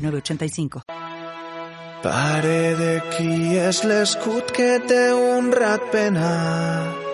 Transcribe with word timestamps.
985. 0.00 0.82
Pare 2.02 2.74
de 2.78 2.92
qui 3.12 3.58
és 3.60 3.82
l'escut 3.84 4.52
que 4.56 4.78
té 4.88 5.02
un 5.12 5.50
rat 5.52 5.84
penat. 5.92 7.08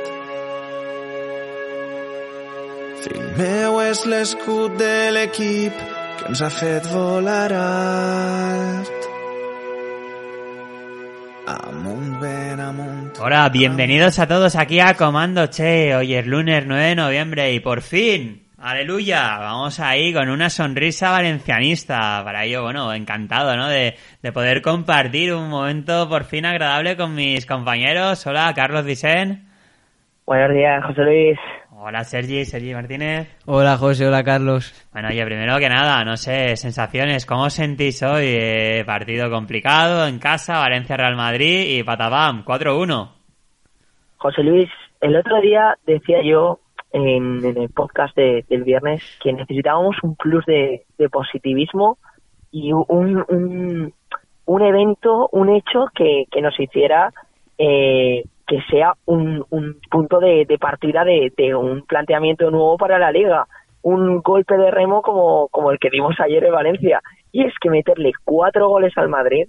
Fill 3.02 3.27
meu 3.41 3.80
és 3.82 4.04
l'escut 4.06 4.78
de 4.78 4.94
l'equip 5.16 5.82
que 6.20 6.30
ens 6.30 6.42
ha 6.42 6.52
fet 6.54 6.86
volar 6.94 7.50
alt. 7.58 9.10
Amunt, 11.56 12.16
ben 12.22 12.62
amunt. 12.62 13.12
Hola, 13.18 13.48
bienvenidos 13.50 14.18
a 14.18 14.27
todos 14.27 14.55
aquí 14.55 14.78
a 14.78 14.94
Comando 14.94 15.46
Che. 15.48 15.94
Hoy 15.96 16.14
es 16.14 16.27
lunes 16.27 16.64
9 16.66 16.82
de 16.82 16.94
noviembre 16.94 17.52
y 17.52 17.60
por 17.60 17.82
fin 17.82 18.45
Aleluya, 18.59 19.38
vamos 19.38 19.80
ahí 19.80 20.15
con 20.15 20.30
una 20.30 20.48
sonrisa 20.48 21.10
valencianista. 21.10 22.23
Para 22.24 22.45
ello, 22.45 22.62
bueno, 22.62 22.92
encantado, 22.95 23.55
¿no? 23.55 23.69
De, 23.69 23.97
de 24.23 24.33
poder 24.33 24.62
compartir 24.62 25.34
un 25.34 25.51
momento 25.51 26.09
por 26.09 26.24
fin 26.24 26.47
agradable 26.47 26.97
con 26.97 27.14
mis 27.14 27.45
compañeros. 27.45 28.27
Hola, 28.27 28.53
Carlos 28.56 28.86
Vicen. 28.86 29.47
Buenos 30.25 30.55
días, 30.55 30.83
José 30.86 31.03
Luis. 31.03 31.39
Hola, 31.78 32.03
Sergi, 32.03 32.47
Sergi 32.47 32.72
Martínez. 32.72 33.36
Hola, 33.45 33.77
José, 33.77 34.06
hola, 34.06 34.25
Carlos. 34.25 34.73
Bueno, 34.91 35.08
oye, 35.08 35.23
primero 35.27 35.58
que 35.58 35.69
nada, 35.69 36.02
no 36.05 36.17
sé, 36.17 36.56
sensaciones, 36.56 37.27
¿cómo 37.27 37.42
os 37.45 37.52
sentís 37.52 38.02
hoy? 38.02 38.25
Eh, 38.27 38.84
partido 38.86 39.30
complicado 39.30 40.06
en 40.06 40.19
casa, 40.19 40.58
Valencia-Real 40.58 41.14
Madrid 41.14 41.78
y 41.78 41.83
patabam, 41.83 42.42
4-1. 42.45 43.11
José 44.17 44.42
Luis, 44.42 44.70
el 45.02 45.14
otro 45.14 45.42
día 45.42 45.77
decía 45.86 46.23
yo 46.25 46.58
en, 46.92 47.45
el 47.45 47.69
podcast 47.70 48.17
del 48.17 48.65
viernes 48.65 49.03
que 49.23 49.33
necesitábamos 49.33 49.97
un 50.03 50.17
plus 50.17 50.45
de, 50.47 50.84
positivismo 51.11 51.98
y 52.51 52.73
un, 52.73 53.25
un, 53.29 53.92
un, 54.47 54.62
evento, 54.62 55.29
un 55.33 55.51
hecho 55.51 55.87
que, 55.95 56.25
que 56.31 56.42
nos 56.42 56.59
hiciera 56.59 57.12
eh, 57.59 58.25
que 58.47 58.62
sea 58.70 58.95
un, 59.07 59.45
un 59.51 59.81
punto 59.91 60.20
de, 60.20 60.47
partida 60.61 61.05
de, 61.05 61.33
de, 61.37 61.55
un 61.55 61.84
planteamiento 61.84 62.51
nuevo 62.51 62.79
para 62.79 62.98
la 62.98 63.11
liga, 63.11 63.47
un 63.83 64.20
golpe 64.20 64.57
de 64.57 64.70
remo 64.70 65.03
como, 65.03 65.48
como 65.48 65.73
el 65.73 65.79
que 65.79 65.91
dimos 65.91 66.19
ayer 66.20 66.45
en 66.45 66.53
Valencia. 66.53 67.03
Y 67.33 67.45
es 67.45 67.53
que 67.61 67.70
meterle 67.70 68.12
cuatro 68.25 68.69
goles 68.69 68.97
al 68.97 69.09
Madrid, 69.09 69.48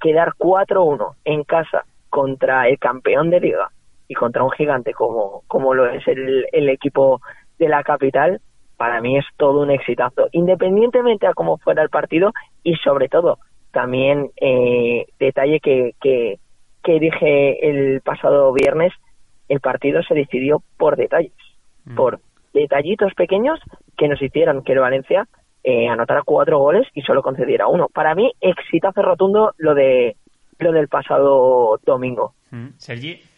quedar 0.00 0.32
4-1 0.38 1.14
en 1.24 1.44
casa 1.44 1.84
contra 2.08 2.68
el 2.68 2.78
campeón 2.78 3.30
de 3.30 3.40
liga 3.40 3.70
y 4.12 4.14
contra 4.14 4.44
un 4.44 4.50
gigante 4.50 4.92
como, 4.92 5.42
como 5.48 5.72
lo 5.72 5.88
es 5.88 6.06
el, 6.06 6.46
el 6.52 6.68
equipo 6.68 7.22
de 7.58 7.68
la 7.68 7.82
capital, 7.82 8.40
para 8.76 9.00
mí 9.00 9.16
es 9.16 9.24
todo 9.38 9.62
un 9.62 9.70
exitazo, 9.70 10.28
independientemente 10.32 11.26
a 11.26 11.32
cómo 11.32 11.56
fuera 11.56 11.82
el 11.82 11.88
partido 11.88 12.32
y 12.62 12.74
sobre 12.76 13.08
todo 13.08 13.38
también 13.70 14.30
eh, 14.38 15.06
detalle 15.18 15.60
que, 15.60 15.94
que, 16.00 16.38
que 16.84 17.00
dije 17.00 17.70
el 17.70 18.02
pasado 18.02 18.52
viernes, 18.52 18.92
el 19.48 19.60
partido 19.60 20.02
se 20.02 20.14
decidió 20.14 20.62
por 20.76 20.96
detalles, 20.96 21.32
mm. 21.86 21.94
por 21.94 22.20
detallitos 22.52 23.14
pequeños 23.14 23.58
que 23.96 24.08
nos 24.08 24.20
hicieron 24.20 24.62
que 24.62 24.72
el 24.72 24.80
Valencia 24.80 25.26
eh, 25.64 25.88
anotara 25.88 26.22
cuatro 26.22 26.58
goles 26.58 26.86
y 26.92 27.00
solo 27.00 27.22
concediera 27.22 27.66
uno. 27.66 27.88
Para 27.88 28.14
mí, 28.14 28.30
exitazo 28.42 29.00
rotundo 29.00 29.54
lo 29.56 29.74
de 29.74 30.16
lo 30.58 30.70
del 30.70 30.88
pasado 30.88 31.80
domingo. 31.86 32.34
Mm. 32.50 32.68
Sergi. 32.76 33.31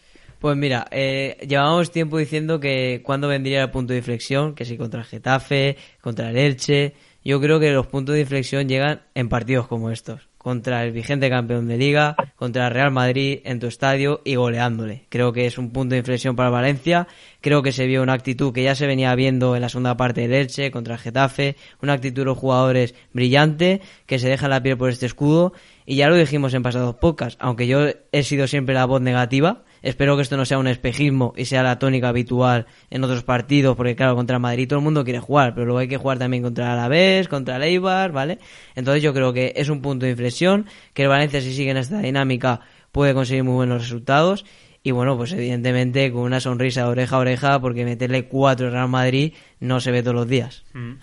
Pues 0.45 0.57
mira, 0.57 0.85
eh, 0.91 1.37
llevábamos 1.47 1.89
tiempo 1.89 2.19
diciendo 2.19 2.59
que 2.59 3.01
cuando 3.03 3.27
vendría 3.27 3.63
el 3.63 3.71
punto 3.71 3.93
de 3.93 3.97
inflexión, 3.97 4.53
que 4.53 4.63
si 4.63 4.77
contra 4.77 4.99
el 4.99 5.07
Getafe, 5.07 5.75
contra 6.01 6.29
el 6.29 6.37
Elche, 6.37 6.93
yo 7.23 7.41
creo 7.41 7.59
que 7.59 7.71
los 7.71 7.87
puntos 7.87 8.13
de 8.13 8.21
inflexión 8.21 8.69
llegan 8.69 9.01
en 9.15 9.27
partidos 9.27 9.67
como 9.67 9.89
estos, 9.89 10.29
contra 10.37 10.83
el 10.83 10.91
vigente 10.91 11.31
campeón 11.31 11.67
de 11.67 11.79
liga, 11.79 12.15
contra 12.35 12.67
el 12.67 12.73
Real 12.75 12.91
Madrid 12.91 13.39
en 13.43 13.59
tu 13.59 13.65
estadio 13.65 14.21
y 14.23 14.35
goleándole. 14.35 15.07
Creo 15.09 15.33
que 15.33 15.47
es 15.47 15.57
un 15.57 15.71
punto 15.71 15.93
de 15.93 15.97
inflexión 16.01 16.35
para 16.35 16.51
Valencia, 16.51 17.07
creo 17.41 17.63
que 17.63 17.71
se 17.71 17.87
vio 17.87 18.03
una 18.03 18.13
actitud 18.13 18.53
que 18.53 18.61
ya 18.61 18.75
se 18.75 18.85
venía 18.85 19.15
viendo 19.15 19.55
en 19.55 19.63
la 19.63 19.69
segunda 19.69 19.97
parte 19.97 20.21
del 20.21 20.33
Elche 20.33 20.69
contra 20.69 20.93
el 20.93 20.99
Getafe, 20.99 21.55
una 21.81 21.93
actitud 21.93 22.21
de 22.21 22.25
los 22.25 22.37
jugadores 22.37 22.93
brillante, 23.13 23.81
que 24.05 24.19
se 24.19 24.29
deja 24.29 24.47
la 24.47 24.61
piel 24.61 24.77
por 24.77 24.91
este 24.91 25.07
escudo, 25.07 25.53
y 25.87 25.95
ya 25.95 26.07
lo 26.07 26.15
dijimos 26.15 26.53
en 26.53 26.61
pasados 26.61 26.97
podcasts, 26.97 27.39
aunque 27.41 27.65
yo 27.65 27.87
he 28.11 28.21
sido 28.21 28.45
siempre 28.45 28.75
la 28.75 28.85
voz 28.85 29.01
negativa, 29.01 29.64
Espero 29.85 30.15
que 30.15 30.23
esto 30.23 30.35
no 30.35 30.45
sea 30.45 30.57
un 30.57 30.65
espejismo 30.65 31.35
y 31.37 31.45
sea 31.45 31.61
la 31.61 31.77
tónica 31.77 32.09
habitual 32.09 32.65
en 32.89 33.03
otros 33.03 33.23
partidos, 33.23 33.77
porque 33.77 33.95
claro, 33.95 34.15
contra 34.15 34.39
Madrid 34.39 34.67
todo 34.67 34.79
el 34.79 34.83
mundo 34.83 35.03
quiere 35.03 35.19
jugar, 35.19 35.53
pero 35.53 35.67
luego 35.67 35.77
hay 35.77 35.87
que 35.87 35.97
jugar 35.97 36.17
también 36.17 36.41
contra 36.41 36.73
Alavés, 36.73 37.27
contra 37.27 37.57
el 37.57 37.79
¿vale? 37.79 38.39
Entonces 38.73 39.03
yo 39.03 39.13
creo 39.13 39.31
que 39.31 39.53
es 39.55 39.69
un 39.69 39.83
punto 39.83 40.07
de 40.07 40.13
inflexión, 40.13 40.65
que 40.95 41.03
el 41.03 41.09
Valencia 41.09 41.39
si 41.39 41.53
sigue 41.53 41.69
en 41.69 41.77
esta 41.77 41.99
dinámica 41.99 42.61
puede 42.91 43.13
conseguir 43.13 43.43
muy 43.43 43.53
buenos 43.53 43.83
resultados 43.83 44.43
y 44.85 44.91
bueno, 44.91 45.17
pues 45.17 45.33
evidentemente 45.33 46.11
con 46.11 46.21
una 46.21 46.39
sonrisa 46.39 46.87
oreja 46.87 47.15
a 47.15 47.19
oreja, 47.19 47.59
porque 47.59 47.83
meterle 47.83 48.27
cuatro 48.27 48.67
al 48.67 48.73
Real 48.73 48.87
Madrid 48.87 49.33
no 49.59 49.79
se 49.79 49.89
ve 49.89 50.03
todos 50.03 50.13
los 50.13 50.27
días. 50.27 50.63
Mm. 50.73 50.93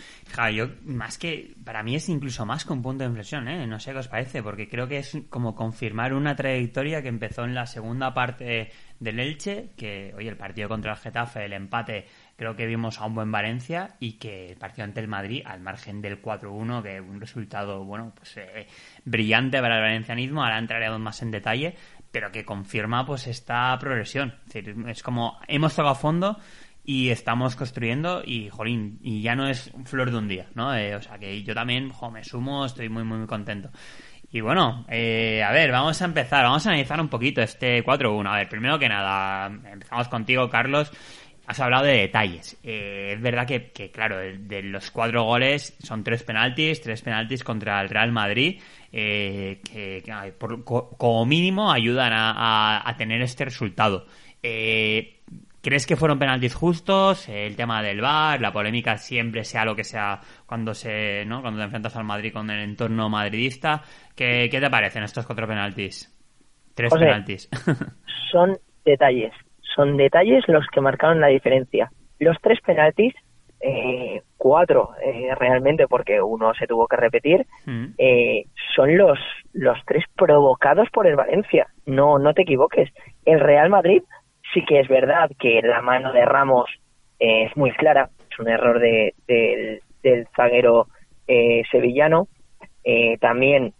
yo, 0.54 0.69
más 0.84 1.19
que, 1.19 1.53
para 1.65 1.82
mí 1.82 1.97
es 1.97 2.09
incluso 2.09 2.47
más 2.47 2.65
un 2.66 2.81
punto 2.81 3.03
de 3.03 3.09
inflexión, 3.09 3.48
¿eh? 3.48 3.66
No 3.66 3.81
sé 3.81 3.91
qué 3.91 3.98
os 3.98 4.06
parece, 4.06 4.41
porque 4.41 4.69
creo 4.69 4.87
que 4.87 4.98
es 4.98 5.19
como 5.28 5.56
confirmar 5.56 6.15
una 6.15 6.37
trayectoria 6.37 7.03
que 7.03 7.09
empezó 7.09 7.42
en 7.42 7.54
la 7.54 7.66
segunda 7.66 8.15
parte 8.15 8.71
del 9.00 9.19
Elche, 9.19 9.71
que, 9.76 10.15
oye, 10.16 10.28
el 10.28 10.37
partido 10.37 10.69
contra 10.69 10.92
el 10.92 10.98
Getafe, 10.98 11.44
el 11.44 11.53
empate, 11.53 12.06
creo 12.37 12.54
que 12.54 12.66
vimos 12.66 13.00
a 13.00 13.06
un 13.06 13.16
buen 13.16 13.32
Valencia 13.32 13.97
y 13.98 14.12
que 14.12 14.50
el 14.50 14.56
partido 14.59 14.84
ante 14.84 15.00
el 15.00 15.09
Madrid, 15.09 15.42
al 15.44 15.59
margen 15.59 16.00
del 16.00 16.22
4-1, 16.22 16.84
que 16.84 17.00
un 17.00 17.21
resultado, 17.21 17.84
bueno, 17.84 18.12
pues 18.15 18.37
eh, 18.37 18.69
brillante 19.04 19.60
para 19.60 19.78
el 19.78 19.82
valencianismo, 19.82 20.44
ahora 20.44 20.59
entraremos 20.59 21.00
más 21.00 21.21
en 21.21 21.32
detalle, 21.32 21.75
pero 22.12 22.30
que 22.30 22.44
confirma 22.44 23.04
pues 23.04 23.26
esta 23.26 23.76
progresión. 23.78 24.34
Es, 24.46 24.52
decir, 24.52 24.76
es 24.86 25.02
como 25.02 25.40
hemos 25.48 25.74
tocado 25.74 25.94
fondo 25.96 26.38
y 26.84 27.10
estamos 27.10 27.56
construyendo 27.56 28.22
y, 28.24 28.48
jolín, 28.50 28.98
y 29.02 29.22
ya 29.22 29.34
no 29.34 29.48
es 29.48 29.72
flor 29.84 30.10
de 30.10 30.18
un 30.18 30.28
día, 30.28 30.48
¿no? 30.54 30.74
Eh, 30.74 30.94
o 30.94 31.02
sea 31.02 31.18
que 31.18 31.42
yo 31.42 31.54
también, 31.54 31.90
jo, 31.90 32.10
me 32.10 32.22
sumo, 32.22 32.66
estoy 32.66 32.88
muy, 32.88 33.02
muy, 33.04 33.18
muy 33.18 33.26
contento. 33.26 33.70
Y 34.30 34.40
bueno, 34.40 34.86
eh, 34.88 35.42
a 35.42 35.52
ver, 35.52 35.70
vamos 35.70 36.00
a 36.00 36.06
empezar, 36.06 36.44
vamos 36.44 36.66
a 36.66 36.70
analizar 36.70 36.98
un 37.00 37.08
poquito 37.08 37.42
este 37.42 37.84
4-1. 37.84 38.26
A 38.32 38.36
ver, 38.36 38.48
primero 38.48 38.78
que 38.78 38.88
nada, 38.88 39.46
empezamos 39.46 40.08
contigo, 40.08 40.48
Carlos. 40.48 40.90
Has 41.52 41.60
hablado 41.60 41.84
de 41.84 41.98
detalles. 41.98 42.58
Eh, 42.62 43.12
es 43.12 43.20
verdad 43.20 43.46
que, 43.46 43.72
que 43.72 43.90
claro, 43.90 44.16
de, 44.16 44.62
los 44.62 44.90
cuatro 44.90 45.24
goles 45.24 45.76
son 45.82 46.02
tres 46.02 46.22
penaltis, 46.22 46.80
tres 46.80 47.02
penaltis 47.02 47.44
contra 47.44 47.78
el 47.82 47.90
Real 47.90 48.10
Madrid, 48.10 48.58
eh, 48.90 49.60
que, 49.62 50.02
como 50.96 51.26
mínimo 51.26 51.70
ayudan 51.70 52.12
a, 52.14 52.94
tener 52.96 53.20
este 53.20 53.44
resultado. 53.44 54.06
Eh, 54.42 55.20
¿Crees 55.60 55.86
que 55.86 55.94
fueron 55.94 56.18
penaltis 56.18 56.54
justos? 56.54 57.28
El 57.28 57.54
tema 57.54 57.82
del 57.82 58.00
VAR, 58.00 58.41
la 58.41 58.50
polémica 58.50 58.96
siempre 58.96 59.44
sea 59.44 59.66
lo 59.66 59.76
que 59.76 59.84
sea 59.84 60.20
cuando 60.46 60.72
se, 60.72 61.26
¿no? 61.26 61.42
Cuando 61.42 61.58
te 61.58 61.64
enfrentas 61.64 61.94
al 61.96 62.04
Madrid 62.04 62.32
con 62.32 62.48
el 62.48 62.60
entorno 62.60 63.10
madridista. 63.10 63.82
¿Qué, 64.16 64.48
qué 64.50 64.59
te 64.59 64.71
parecen 64.71 65.03
estos 65.03 65.27
cuatro 65.27 65.47
penaltis? 65.47 66.10
Tres 66.74 66.94
penaltis. 66.94 67.50
son 68.32 68.59
detalles 68.86 69.34
son 69.74 69.97
detalles 69.97 70.45
los 70.48 70.66
que 70.69 70.80
marcaron 70.80 71.21
la 71.21 71.28
diferencia. 71.28 71.91
Los 72.19 72.36
tres 72.41 72.60
penaltis, 72.60 73.15
eh, 73.60 74.22
cuatro 74.36 74.91
eh, 75.04 75.34
realmente, 75.39 75.86
porque 75.86 76.21
uno 76.21 76.53
se 76.54 76.66
tuvo 76.66 76.86
que 76.86 76.97
repetir, 76.97 77.47
mm. 77.66 77.86
eh, 77.98 78.45
son 78.74 78.97
los, 78.97 79.19
los 79.53 79.78
tres 79.86 80.04
provocados 80.16 80.89
por 80.91 81.07
el 81.07 81.16
Valencia. 81.16 81.69
No, 81.86 82.19
no 82.19 82.34
te 82.34 82.42
equivoques. 82.42 82.91
El 83.24 83.41
Real 83.41 83.71
Madrid 83.71 84.03
sí 84.53 84.65
que 84.65 84.80
es 84.80 84.89
verdad 84.89 85.30
que 85.39 85.63
la 85.63 85.80
mano 85.80 86.13
de 86.13 86.25
Ramos 86.25 86.71
es 87.18 87.57
muy 87.57 87.71
clara, 87.72 88.10
es 88.30 88.39
un 88.41 88.48
error 88.48 88.80
de, 88.80 89.15
del 90.03 90.27
zaguero 90.34 90.89
sevillano. 91.71 92.27
también 93.21 93.72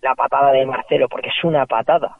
la 0.00 0.14
patada 0.14 0.52
de 0.52 0.64
Marcelo, 0.66 1.08
porque 1.08 1.30
es 1.30 1.44
una 1.44 1.66
patada 1.66 2.16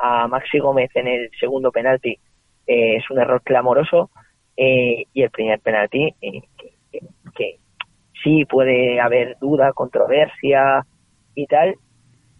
a 0.00 0.26
Maxi 0.26 0.58
Gómez 0.58 0.90
en 0.94 1.06
el 1.06 1.30
segundo 1.38 1.70
penalti, 1.70 2.18
eh, 2.66 2.96
es 2.96 3.10
un 3.10 3.18
error 3.18 3.42
clamoroso 3.42 4.10
eh, 4.56 5.04
y 5.12 5.22
el 5.22 5.30
primer 5.30 5.60
penalti 5.60 6.14
eh, 6.20 6.42
que, 6.56 7.58
sí 8.22 8.46
puede 8.46 9.00
haber 9.00 9.36
duda, 9.38 9.72
controversia, 9.74 10.86
y 11.34 11.46
tal, 11.46 11.74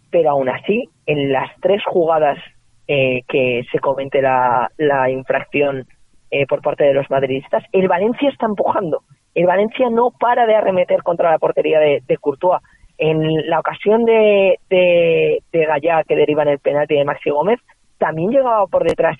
pero 0.09 0.31
aún 0.31 0.49
así, 0.49 0.89
en 1.05 1.31
las 1.31 1.51
tres 1.61 1.83
jugadas 1.85 2.39
eh, 2.87 3.21
que 3.27 3.63
se 3.71 3.79
comete 3.79 4.21
la, 4.21 4.71
la 4.77 5.09
infracción 5.09 5.85
eh, 6.31 6.45
por 6.47 6.61
parte 6.61 6.85
de 6.85 6.93
los 6.93 7.09
madridistas, 7.09 7.63
el 7.71 7.87
Valencia 7.87 8.29
está 8.29 8.45
empujando. 8.45 9.03
El 9.33 9.45
Valencia 9.45 9.89
no 9.89 10.11
para 10.11 10.45
de 10.45 10.55
arremeter 10.55 11.03
contra 11.03 11.31
la 11.31 11.39
portería 11.39 11.79
de, 11.79 12.01
de 12.07 12.17
Courtois. 12.17 12.61
En 12.97 13.49
la 13.49 13.59
ocasión 13.59 14.05
de, 14.05 14.57
de, 14.69 15.43
de 15.51 15.65
Gallá, 15.65 16.03
que 16.07 16.15
deriva 16.15 16.43
en 16.43 16.49
el 16.49 16.59
penalti 16.59 16.95
de 16.95 17.03
Maxi 17.03 17.29
Gómez, 17.29 17.59
también 17.97 18.31
llegaba 18.31 18.65
por 18.67 18.87
detrás 18.87 19.17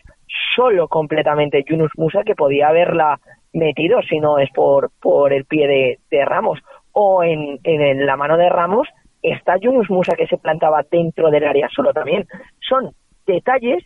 solo 0.56 0.88
completamente 0.88 1.64
Yunus 1.68 1.92
Musa, 1.98 2.24
que 2.24 2.36
podía 2.36 2.70
haberla 2.70 3.20
metido 3.54 4.02
si 4.02 4.20
no 4.20 4.38
es 4.40 4.50
por, 4.52 4.92
por 5.02 5.34
el 5.34 5.46
pie 5.46 6.00
de, 6.10 6.26
Ramos. 6.26 6.60
O 6.92 7.24
en, 7.24 7.60
en 7.64 8.06
la 8.06 8.16
mano 8.16 8.38
de 8.38 8.50
Ramos 8.50 8.88
está 9.22 9.58
Yunus 9.58 9.90
Musa, 9.90 10.16
que 10.16 10.28
se 10.28 10.38
plantaba 10.38 10.86
dentro 10.90 11.30
del 11.30 11.46
área 11.46 11.68
solo 11.70 11.94
también. 11.94 12.26
Son 12.60 12.92
detalles 13.26 13.84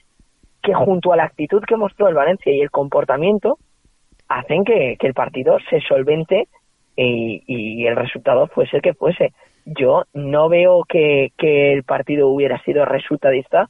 que 0.61 0.73
junto 0.73 1.13
a 1.13 1.17
la 1.17 1.23
actitud 1.23 1.63
que 1.63 1.77
mostró 1.77 2.07
el 2.07 2.15
Valencia 2.15 2.51
y 2.51 2.61
el 2.61 2.71
comportamiento 2.71 3.57
hacen 4.27 4.63
que, 4.63 4.97
que 4.99 5.07
el 5.07 5.13
partido 5.13 5.57
se 5.69 5.81
solvente 5.81 6.47
y, 6.95 7.43
y, 7.47 7.87
el 7.87 7.95
resultado 7.95 8.47
fuese 8.47 8.77
el 8.77 8.81
que 8.81 8.93
fuese. 8.93 9.33
Yo 9.65 10.03
no 10.13 10.49
veo 10.49 10.83
que, 10.83 11.31
que 11.37 11.73
el 11.73 11.83
partido 11.83 12.27
hubiera 12.27 12.61
sido 12.63 12.85
resultadista 12.85 13.69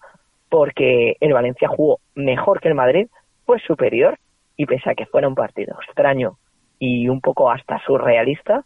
porque 0.49 1.15
el 1.19 1.33
Valencia 1.33 1.67
jugó 1.67 1.99
mejor 2.15 2.59
que 2.59 2.69
el 2.69 2.75
Madrid, 2.75 3.07
fue 3.45 3.59
superior 3.59 4.17
y 4.57 4.65
pese 4.65 4.89
a 4.89 4.95
que 4.95 5.05
fuera 5.05 5.27
un 5.27 5.35
partido 5.35 5.77
extraño 5.87 6.37
y 6.79 7.07
un 7.07 7.21
poco 7.21 7.51
hasta 7.51 7.79
surrealista, 7.85 8.65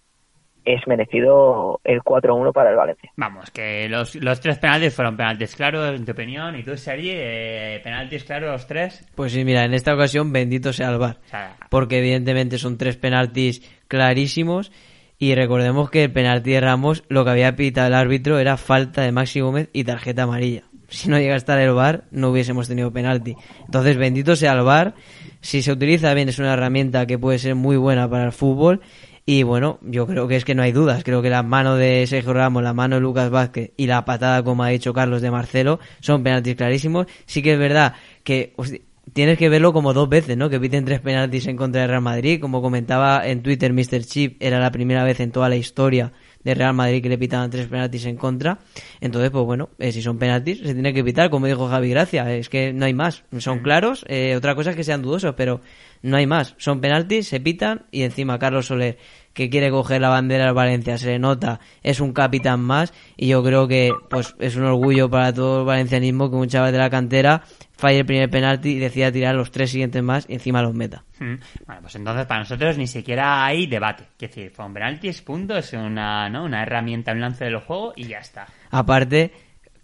es 0.65 0.87
merecido 0.87 1.81
el 1.83 2.01
4-1 2.01 2.53
para 2.53 2.69
el 2.69 2.75
Valencia. 2.75 3.11
Vamos, 3.17 3.51
que 3.51 3.89
los, 3.89 4.15
los 4.15 4.39
tres 4.39 4.59
penaltis 4.59 4.95
fueron 4.95 5.17
penaltis 5.17 5.55
claros, 5.55 5.93
en 5.95 6.05
tu 6.05 6.13
opinión, 6.13 6.55
y 6.55 6.63
tú, 6.63 6.77
Sergi, 6.77 7.11
eh, 7.13 7.81
penaltis 7.83 8.23
claros 8.23 8.51
los 8.51 8.67
tres. 8.67 9.05
Pues 9.15 9.33
sí, 9.33 9.43
mira, 9.43 9.65
en 9.65 9.73
esta 9.73 9.93
ocasión 9.93 10.31
bendito 10.31 10.71
sea 10.71 10.89
el 10.89 10.99
VAR, 10.99 11.17
O 11.25 11.27
sea, 11.27 11.57
porque 11.69 11.99
evidentemente 11.99 12.57
son 12.57 12.77
tres 12.77 12.97
penaltis 12.97 13.61
clarísimos 13.87 14.71
y 15.17 15.35
recordemos 15.35 15.89
que 15.89 16.05
el 16.05 16.11
penalti 16.11 16.51
de 16.51 16.61
Ramos 16.61 17.03
lo 17.09 17.23
que 17.23 17.31
había 17.31 17.55
pitado 17.55 17.87
el 17.87 17.93
árbitro 17.93 18.39
era 18.39 18.57
falta 18.57 19.01
de 19.01 19.11
Maxi 19.11 19.41
Gómez 19.41 19.69
y 19.73 19.83
tarjeta 19.83 20.23
amarilla. 20.23 20.63
Si 20.93 21.09
no 21.09 21.17
llega 21.17 21.33
a 21.33 21.37
estar 21.37 21.59
el 21.59 21.73
VAR, 21.73 22.03
no 22.11 22.29
hubiésemos 22.29 22.67
tenido 22.67 22.91
penalti. 22.91 23.35
Entonces, 23.65 23.97
bendito 23.97 24.35
sea 24.35 24.53
el 24.53 24.61
VAR. 24.61 24.93
Si 25.41 25.63
se 25.63 25.71
utiliza 25.71 26.13
bien, 26.13 26.29
es 26.29 26.37
una 26.37 26.53
herramienta 26.53 27.07
que 27.07 27.17
puede 27.17 27.39
ser 27.39 27.55
muy 27.55 27.77
buena 27.77 28.07
para 28.07 28.25
el 28.25 28.31
fútbol. 28.31 28.81
Y 29.25 29.41
bueno, 29.41 29.79
yo 29.81 30.05
creo 30.05 30.27
que 30.27 30.35
es 30.35 30.45
que 30.45 30.53
no 30.53 30.61
hay 30.61 30.71
dudas. 30.71 31.03
Creo 31.03 31.23
que 31.23 31.31
la 31.31 31.41
mano 31.41 31.77
de 31.77 32.05
Sergio 32.05 32.33
Ramos, 32.33 32.61
la 32.61 32.73
mano 32.73 32.95
de 32.95 33.01
Lucas 33.01 33.31
Vázquez 33.31 33.71
y 33.75 33.87
la 33.87 34.05
patada, 34.05 34.43
como 34.43 34.63
ha 34.63 34.69
dicho 34.69 34.93
Carlos, 34.93 35.23
de 35.23 35.31
Marcelo, 35.31 35.79
son 35.99 36.21
penaltis 36.21 36.55
clarísimos. 36.55 37.07
Sí 37.25 37.41
que 37.41 37.53
es 37.53 37.59
verdad 37.59 37.95
que 38.23 38.53
hostia, 38.57 38.81
tienes 39.13 39.39
que 39.39 39.49
verlo 39.49 39.73
como 39.73 39.93
dos 39.93 40.07
veces, 40.09 40.37
¿no? 40.37 40.49
Que 40.49 40.59
piten 40.59 40.85
tres 40.85 40.99
penaltis 40.99 41.47
en 41.47 41.57
contra 41.57 41.81
de 41.81 41.87
Real 41.87 42.01
Madrid. 42.01 42.39
Como 42.39 42.61
comentaba 42.61 43.27
en 43.27 43.41
Twitter 43.41 43.73
Mr. 43.73 44.03
Chip, 44.03 44.37
era 44.39 44.59
la 44.59 44.71
primera 44.71 45.03
vez 45.03 45.19
en 45.21 45.31
toda 45.31 45.49
la 45.49 45.55
historia 45.55 46.13
de 46.43 46.53
Real 46.53 46.73
Madrid 46.73 47.01
que 47.01 47.09
le 47.09 47.17
pitaban 47.17 47.49
tres 47.49 47.67
penaltis 47.67 48.05
en 48.05 48.17
contra. 48.17 48.59
Entonces, 49.01 49.31
pues 49.31 49.45
bueno, 49.45 49.69
eh, 49.79 49.91
si 49.91 50.01
son 50.01 50.17
penaltis, 50.17 50.59
se 50.59 50.73
tiene 50.73 50.93
que 50.93 51.03
pitar, 51.03 51.29
como 51.29 51.47
dijo 51.47 51.67
Javi 51.67 51.89
Gracia. 51.89 52.33
Es 52.35 52.49
que 52.49 52.73
no 52.73 52.85
hay 52.85 52.93
más. 52.93 53.23
Son 53.39 53.59
claros. 53.59 54.05
Eh, 54.07 54.35
otra 54.35 54.55
cosa 54.55 54.71
es 54.71 54.75
que 54.75 54.83
sean 54.83 55.01
dudosos, 55.01 55.35
pero 55.35 55.61
no 56.03 56.17
hay 56.17 56.27
más. 56.27 56.53
Son 56.57 56.81
penaltis, 56.81 57.27
se 57.27 57.39
pitan 57.39 57.85
y 57.89 58.03
encima 58.03 58.37
Carlos 58.37 58.67
Soler, 58.67 58.97
que 59.33 59.49
quiere 59.49 59.71
coger 59.71 60.01
la 60.01 60.09
bandera 60.09 60.45
del 60.45 60.53
Valencia, 60.53 60.97
se 60.97 61.07
le 61.07 61.19
nota, 61.19 61.59
es 61.81 61.99
un 61.99 62.13
capitán 62.13 62.59
más 62.59 62.93
y 63.17 63.27
yo 63.27 63.43
creo 63.43 63.67
que 63.67 63.91
pues 64.09 64.35
es 64.39 64.55
un 64.55 64.65
orgullo 64.65 65.09
para 65.09 65.33
todo 65.33 65.61
el 65.61 65.65
valencianismo 65.65 66.29
que 66.29 66.35
un 66.35 66.47
chaval 66.47 66.71
de 66.71 66.77
la 66.77 66.89
cantera 66.89 67.43
falle 67.75 67.99
el 67.99 68.05
primer 68.05 68.29
penalti 68.29 68.71
y 68.71 68.79
decida 68.79 69.11
tirar 69.11 69.35
los 69.35 69.51
tres 69.51 69.71
siguientes 69.71 70.01
más 70.01 70.25
y 70.29 70.33
encima 70.33 70.61
los 70.61 70.73
meta. 70.73 71.03
Mm. 71.19 71.35
Bueno, 71.65 71.81
pues 71.81 71.95
entonces 71.95 72.25
para 72.25 72.41
nosotros 72.41 72.77
ni 72.77 72.87
siquiera 72.87 73.45
hay 73.45 73.67
debate. 73.67 74.03
Es 74.19 74.29
decir, 74.29 74.51
fue 74.51 74.65
un 74.65 74.73
penalti, 74.73 75.07
es 75.09 75.21
punto, 75.21 75.57
es 75.57 75.73
una, 75.73 76.29
¿no? 76.29 76.45
una 76.45 76.63
herramienta, 76.63 77.11
un 77.11 77.21
lance 77.21 77.45
del 77.45 77.57
juego 77.57 77.93
y 77.95 78.07
ya 78.07 78.19
está. 78.19 78.47
Aparte, 78.69 79.31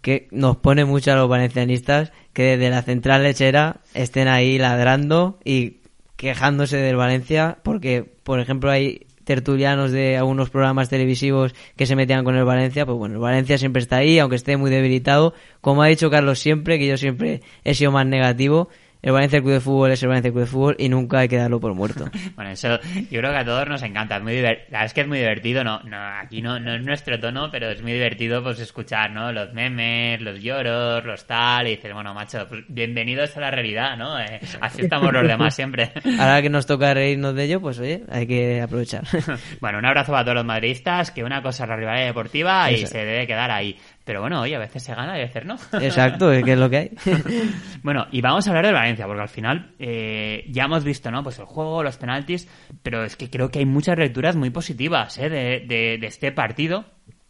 que 0.00 0.28
nos 0.30 0.56
pone 0.56 0.84
mucho 0.84 1.12
a 1.12 1.16
los 1.16 1.28
valencianistas 1.28 2.12
que 2.32 2.56
desde 2.56 2.70
la 2.70 2.82
central 2.82 3.22
lechera 3.22 3.80
estén 3.94 4.28
ahí 4.28 4.58
ladrando 4.58 5.38
y 5.44 5.80
quejándose 6.16 6.76
del 6.76 6.96
Valencia 6.96 7.58
porque, 7.62 8.02
por 8.02 8.40
ejemplo, 8.40 8.70
hay 8.70 9.06
tertulianos 9.30 9.92
de 9.92 10.16
algunos 10.16 10.50
programas 10.50 10.88
televisivos 10.88 11.54
que 11.76 11.86
se 11.86 11.94
metían 11.94 12.24
con 12.24 12.34
el 12.34 12.44
Valencia, 12.44 12.84
pues 12.84 12.98
bueno, 12.98 13.14
el 13.14 13.20
Valencia 13.20 13.58
siempre 13.58 13.80
está 13.80 13.98
ahí, 13.98 14.18
aunque 14.18 14.34
esté 14.34 14.56
muy 14.56 14.72
debilitado. 14.72 15.34
Como 15.60 15.84
ha 15.84 15.86
dicho 15.86 16.10
Carlos 16.10 16.40
siempre, 16.40 16.80
que 16.80 16.88
yo 16.88 16.96
siempre 16.96 17.40
he 17.62 17.74
sido 17.74 17.92
más 17.92 18.04
negativo, 18.06 18.70
el 19.02 19.12
Valencia 19.12 19.40
Club 19.40 19.52
de 19.52 19.60
Fútbol 19.60 19.92
es 19.92 20.02
el 20.02 20.08
Valencia 20.08 20.30
Club 20.30 20.40
de 20.42 20.46
Fútbol 20.50 20.76
y 20.78 20.88
nunca 20.88 21.20
hay 21.20 21.28
que 21.28 21.36
darlo 21.36 21.60
por 21.60 21.74
muerto. 21.74 22.04
Bueno, 22.36 22.52
eso 22.52 22.78
yo 23.10 23.20
creo 23.20 23.30
que 23.32 23.38
a 23.38 23.44
todos 23.44 23.68
nos 23.68 23.82
encanta. 23.82 24.16
Es 24.16 24.22
muy 24.22 24.32
diver- 24.34 24.64
La 24.70 24.78
verdad 24.78 24.84
es 24.86 24.94
que 24.94 25.00
es 25.02 25.08
muy 25.08 25.18
divertido. 25.18 25.62
No, 25.62 25.80
no 25.82 25.96
aquí 26.22 26.40
no, 26.40 26.58
no 26.58 26.74
es 26.74 26.82
nuestro 26.82 27.18
tono, 27.20 27.50
pero 27.50 27.70
es 27.70 27.82
muy 27.82 27.92
divertido 27.92 28.42
pues 28.42 28.58
escuchar, 28.60 29.10
¿no? 29.10 29.30
Los 29.32 29.52
memes, 29.52 30.20
los 30.22 30.40
lloros, 30.42 31.04
los 31.04 31.26
tal. 31.26 31.66
Y 31.66 31.76
dices, 31.76 31.92
bueno, 31.92 32.14
macho, 32.14 32.46
pues 32.48 32.62
bienvenidos 32.68 33.36
a 33.36 33.40
la 33.40 33.50
realidad, 33.50 33.96
¿no? 33.96 34.18
Eh, 34.18 34.40
así 34.60 34.82
estamos 34.82 35.12
los 35.12 35.26
demás 35.26 35.54
siempre. 35.54 35.92
Ahora 36.18 36.40
que 36.40 36.48
nos 36.50 36.66
toca 36.66 36.94
reírnos 36.94 37.34
de 37.34 37.44
ello, 37.44 37.60
pues 37.60 37.78
oye, 37.78 38.04
hay 38.10 38.26
que 38.26 38.60
aprovechar. 38.62 39.04
Bueno, 39.60 39.78
un 39.78 39.84
abrazo 39.86 40.12
para 40.12 40.24
todos 40.24 40.36
los 40.36 40.44
madridistas, 40.46 41.10
que 41.10 41.22
una 41.24 41.42
cosa 41.42 41.64
es 41.64 41.68
la 41.70 41.76
rivalidad 41.76 42.06
deportiva 42.06 42.70
y 42.70 42.74
Eso. 42.76 42.86
se 42.86 43.04
debe 43.04 43.26
quedar 43.26 43.50
ahí. 43.50 43.76
Pero 44.04 44.20
bueno, 44.20 44.40
oye, 44.40 44.56
a 44.56 44.58
veces 44.58 44.82
se 44.82 44.94
gana 44.94 45.16
y 45.16 45.20
a 45.20 45.24
veces 45.24 45.44
no. 45.44 45.56
Exacto, 45.80 46.32
es 46.32 46.42
que 46.44 46.52
es 46.52 46.58
lo 46.58 46.70
que 46.70 46.76
hay. 46.76 46.90
Bueno, 47.82 48.06
y 48.10 48.20
vamos 48.20 48.46
a 48.46 48.50
hablar 48.50 48.66
de 48.66 48.72
Valencia, 48.72 49.06
porque 49.06 49.22
al 49.22 49.28
final 49.28 49.74
eh, 49.78 50.44
ya 50.48 50.64
hemos 50.64 50.84
visto, 50.84 51.10
¿no? 51.10 51.22
Pues 51.22 51.38
el 51.38 51.46
juego, 51.46 51.82
los 51.82 51.96
penaltis, 51.96 52.48
pero 52.82 53.04
es 53.04 53.16
que 53.16 53.30
creo 53.30 53.50
que 53.50 53.60
hay 53.60 53.66
muchas 53.66 53.96
lecturas 53.98 54.36
muy 54.36 54.50
positivas, 54.50 55.16
¿eh? 55.18 55.28
De, 55.28 55.64
de, 55.66 55.98
de 55.98 56.06
este 56.06 56.32
partido. 56.32 56.84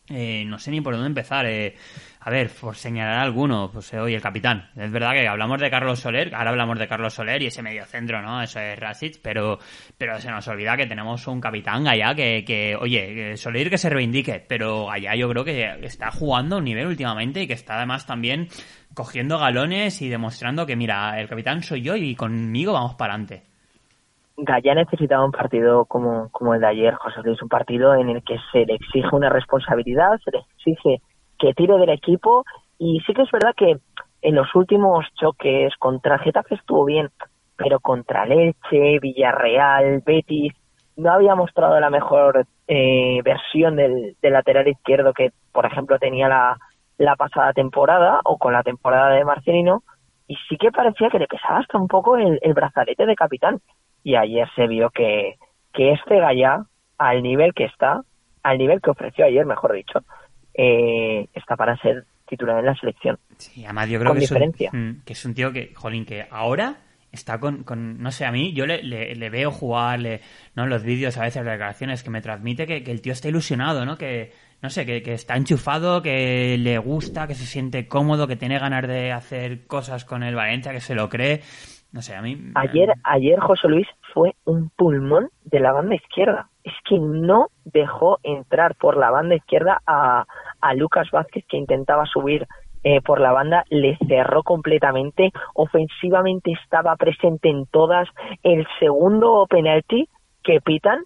Eh, 0.09 0.45
no 0.45 0.59
sé 0.59 0.71
ni 0.73 0.81
por 0.81 0.95
dónde 0.95 1.09
empezar. 1.09 1.47
Eh, 1.47 1.77
a 2.23 2.29
ver, 2.29 2.51
por 2.61 2.77
señalar 2.77 3.19
alguno, 3.19 3.71
pues 3.73 3.95
eh, 3.95 3.99
oye, 3.99 4.15
el 4.15 4.21
capitán. 4.21 4.69
Es 4.77 4.93
verdad 4.93 5.13
que 5.13 5.27
hablamos 5.27 5.59
de 5.59 5.71
Carlos 5.71 6.01
Soler, 6.01 6.35
ahora 6.35 6.51
hablamos 6.51 6.79
de 6.79 6.87
Carlos 6.87 7.15
Soler 7.15 7.41
y 7.41 7.47
ese 7.47 7.63
medio 7.63 7.87
centro, 7.87 8.21
¿no? 8.21 8.43
Eso 8.43 8.61
es 8.61 8.79
Rasic, 8.79 9.23
pero, 9.23 9.59
pero 9.97 10.19
se 10.19 10.31
nos 10.31 10.47
olvida 10.47 10.77
que 10.77 10.87
tenemos 10.87 11.27
un 11.29 11.41
capitán 11.41 11.85
Gallá 11.85 12.15
que, 12.15 12.45
que 12.45 12.77
oye, 12.77 13.39
Soler 13.39 13.71
que 13.71 13.79
se 13.79 13.89
reivindique, 13.89 14.45
pero 14.47 14.87
Gallá 14.87 15.15
yo 15.17 15.31
creo 15.31 15.45
que 15.45 15.65
está 15.83 16.11
jugando 16.11 16.59
un 16.59 16.65
nivel 16.65 16.89
últimamente 16.89 17.41
y 17.41 17.47
que 17.47 17.55
está 17.55 17.77
además 17.77 18.07
también 18.07 18.49
cogiendo 18.95 19.39
galones 19.39 20.03
y 20.03 20.11
demostrando 20.11 20.67
que, 20.67 20.77
mira, 20.77 21.19
el 21.19 21.27
capitán 21.27 21.63
soy 21.63 21.81
yo 21.81 21.97
y 21.97 22.15
conmigo 22.17 22.75
vamos 22.75 22.97
para 22.97 23.15
adelante. 23.15 23.45
Gallá 24.37 24.75
necesitaba 24.75 25.25
un 25.25 25.33
partido 25.33 25.87
como, 25.87 26.29
como 26.31 26.55
el 26.55 26.61
de 26.61 26.67
ayer, 26.67 26.95
José 26.95 27.21
Luis, 27.25 27.41
un 27.41 27.49
partido 27.49 27.95
en 27.95 28.11
el 28.11 28.23
que 28.23 28.37
se 28.53 28.67
le 28.67 28.75
exige 28.75 29.09
una 29.13 29.31
responsabilidad, 29.31 30.19
se 30.23 30.31
le 30.31 30.39
exige 30.39 31.03
que 31.41 31.55
tire 31.55 31.77
del 31.79 31.91
equipo 31.91 32.45
y 32.79 33.01
sí 33.01 33.13
que 33.15 33.23
es 33.23 33.31
verdad 33.31 33.55
que 33.57 33.79
en 34.23 34.35
los 34.35 34.55
últimos 34.55 35.07
choques 35.15 35.75
contra 35.79 36.19
Getafe 36.19 36.55
estuvo 36.55 36.85
bien, 36.85 37.09
pero 37.57 37.81
contra 37.81 38.27
Leche, 38.27 38.99
Villarreal, 39.01 40.03
Betis, 40.05 40.53
no 40.97 41.13
había 41.13 41.35
mostrado 41.35 41.81
la 41.81 41.91
mejor 41.91 42.47
eh, 42.69 43.21
versión 43.25 43.77
del, 43.77 44.17
lateral 44.23 44.69
izquierdo 44.69 45.13
que, 45.13 45.33
por 45.53 45.65
ejemplo, 45.67 45.99
tenía 45.99 46.29
la, 46.29 46.59
la 46.99 47.17
pasada 47.17 47.53
temporada 47.53 48.21
o 48.25 48.37
con 48.39 48.53
la 48.53 48.63
temporada 48.63 49.11
de 49.15 49.25
Marcelino 49.25 49.83
y 50.27 50.37
sí 50.49 50.57
que 50.59 50.71
parecía 50.71 51.09
que 51.09 51.19
le 51.19 51.27
pesaba 51.27 51.59
hasta 51.59 51.79
un 51.79 51.89
poco 51.89 52.17
el, 52.17 52.39
el 52.43 52.55
brazalete 52.55 53.07
de 53.07 53.17
capitán. 53.17 53.61
Y 54.05 54.15
ayer 54.15 54.49
se 54.55 54.67
vio 54.67 54.91
que, 54.91 55.37
que 55.73 55.93
este 55.93 56.19
Gallá, 56.19 56.65
al 56.99 57.23
nivel 57.23 57.53
que 57.55 57.65
está, 57.65 58.03
al 58.43 58.59
nivel 58.59 58.81
que 58.81 58.91
ofreció 58.91 59.25
ayer, 59.25 59.45
mejor 59.45 59.73
dicho, 59.73 60.01
eh, 60.55 61.27
está 61.35 61.57
para 61.57 61.77
ser 61.79 62.05
titular 62.27 62.59
en 62.61 62.67
la 62.67 62.75
selección. 62.77 63.19
Sí, 63.37 63.65
además 63.65 63.89
yo 63.89 63.99
creo 63.99 64.11
Con 64.11 64.19
que 64.19 64.25
es, 64.25 64.31
un, 64.31 64.39
mm, 64.73 65.03
que 65.05 65.13
es 65.13 65.25
un 65.25 65.35
tío 65.35 65.53
que, 65.53 65.73
jolín, 65.75 66.05
que 66.05 66.27
ahora 66.31 66.77
está 67.13 67.41
con, 67.41 67.65
con 67.65 68.01
no 68.01 68.11
sé, 68.13 68.25
a 68.25 68.33
mí 68.33 68.53
yo 68.53 68.67
le, 68.67 68.83
le, 68.83 69.15
le 69.15 69.31
veo 69.31 69.51
jugar, 69.51 69.99
le, 69.99 70.21
¿no? 70.55 70.67
Los 70.67 70.85
vídeos, 70.85 71.19
a 71.19 71.23
veces, 71.23 71.45
las 71.45 71.55
declaraciones, 71.55 72.03
que 72.03 72.11
me 72.11 72.21
transmite 72.21 72.67
que, 72.67 72.83
que 72.85 72.93
el 72.93 73.03
tío 73.03 73.13
está 73.13 73.29
ilusionado, 73.29 73.85
¿no? 73.85 73.99
Que, 73.99 74.33
no 74.63 74.71
sé, 74.71 74.87
que, 74.87 75.03
que 75.03 75.15
está 75.15 75.37
enchufado, 75.37 76.03
que 76.03 76.57
le 76.59 76.79
gusta, 76.79 77.27
que 77.27 77.35
se 77.35 77.47
siente 77.47 77.89
cómodo, 77.89 78.27
que 78.27 78.37
tiene 78.37 78.59
ganas 78.59 78.87
de 78.87 79.13
hacer 79.13 79.67
cosas 79.67 80.05
con 80.05 80.23
el 80.23 80.35
Valencia, 80.35 80.73
que 80.73 80.81
se 80.81 80.95
lo 80.95 81.09
cree. 81.09 81.41
No 81.93 82.03
sé, 82.03 82.15
a 82.15 82.23
mí... 82.23 82.39
Ayer, 82.55 82.93
ayer 83.03 83.41
José 83.41 83.69
Luis 83.69 83.87
fue 84.15 84.35
un 84.45 84.71
pulmón 84.71 85.31
de 85.45 85.61
la 85.61 85.73
banda 85.73 85.97
izquierda. 85.97 86.49
Es 86.71 86.75
que 86.85 86.99
no 86.99 87.49
dejó 87.65 88.19
entrar 88.23 88.77
por 88.77 88.97
la 88.97 89.11
banda 89.11 89.35
izquierda 89.35 89.81
a, 89.87 90.25
Lucas 90.75 91.11
Vázquez 91.11 91.45
que 91.49 91.57
intentaba 91.57 92.07
subir 92.07 92.47
eh, 92.85 93.01
por 93.01 93.21
la 93.21 93.33
banda, 93.33 93.65
le 93.69 93.99
cerró 94.07 94.43
completamente, 94.43 95.33
ofensivamente 95.55 96.53
estaba 96.53 96.95
presente 96.97 97.49
en 97.49 97.67
todas. 97.67 98.09
El 98.43 98.67
segundo 98.79 99.47
penalti 99.49 100.09
que 100.45 100.61
pitan 100.61 101.03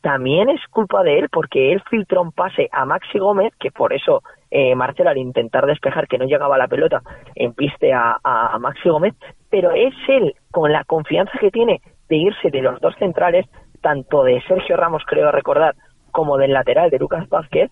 también 0.00 0.50
es 0.50 0.60
culpa 0.70 1.02
de 1.02 1.20
él 1.20 1.28
porque 1.30 1.72
él 1.72 1.82
filtró 1.88 2.22
un 2.22 2.32
pase 2.32 2.68
a 2.72 2.84
Maxi 2.84 3.18
Gómez, 3.18 3.52
que 3.60 3.70
por 3.70 3.92
eso 3.92 4.22
eh, 4.50 4.74
Marcelo 4.74 5.10
al 5.10 5.18
intentar 5.18 5.66
despejar 5.66 6.08
que 6.08 6.18
no 6.18 6.24
llegaba 6.24 6.58
la 6.58 6.68
pelota 6.68 7.02
en 7.34 7.54
piste 7.54 7.92
a, 7.92 8.18
a 8.22 8.58
Maxi 8.58 8.88
Gómez, 8.88 9.14
pero 9.50 9.70
es 9.70 9.94
él 10.08 10.34
con 10.50 10.72
la 10.72 10.84
confianza 10.84 11.32
que 11.40 11.50
tiene 11.50 11.80
de 12.08 12.16
irse 12.16 12.50
de 12.50 12.62
los 12.62 12.80
dos 12.80 12.94
centrales, 12.98 13.46
tanto 13.76 14.24
de 14.24 14.42
Sergio 14.42 14.76
Ramos, 14.76 15.02
creo 15.06 15.30
recordar, 15.32 15.74
como 16.10 16.36
del 16.38 16.52
lateral 16.52 16.90
de 16.90 16.98
Lucas 16.98 17.28
Vázquez, 17.28 17.70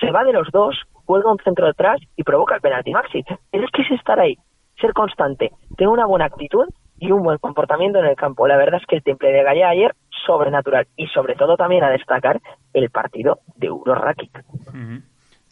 se 0.00 0.10
va 0.10 0.24
de 0.24 0.32
los 0.32 0.50
dos, 0.50 0.76
cuelga 1.04 1.30
un 1.30 1.38
centro 1.38 1.66
detrás 1.66 2.00
y 2.16 2.22
provoca 2.22 2.54
el 2.54 2.60
penalti 2.60 2.92
Maxi. 2.92 3.24
Pero 3.50 3.64
es 3.64 3.70
que 3.70 3.82
es 3.82 3.90
estar 3.92 4.18
ahí, 4.18 4.36
ser 4.80 4.92
constante, 4.92 5.52
tener 5.76 5.88
una 5.88 6.06
buena 6.06 6.26
actitud 6.26 6.66
y 6.98 7.10
un 7.10 7.22
buen 7.22 7.38
comportamiento 7.38 7.98
en 7.98 8.06
el 8.06 8.16
campo. 8.16 8.46
La 8.46 8.56
verdad 8.56 8.80
es 8.80 8.86
que 8.86 8.96
el 8.96 9.02
temple 9.02 9.32
de 9.32 9.42
Gaya 9.42 9.68
ayer, 9.68 9.94
sobrenatural. 10.24 10.86
Y 10.96 11.06
sobre 11.08 11.34
todo 11.34 11.56
también 11.56 11.84
a 11.84 11.90
destacar 11.90 12.40
el 12.72 12.90
partido 12.90 13.40
de 13.56 13.70
Uro 13.70 13.94
Rakic. 13.94 14.44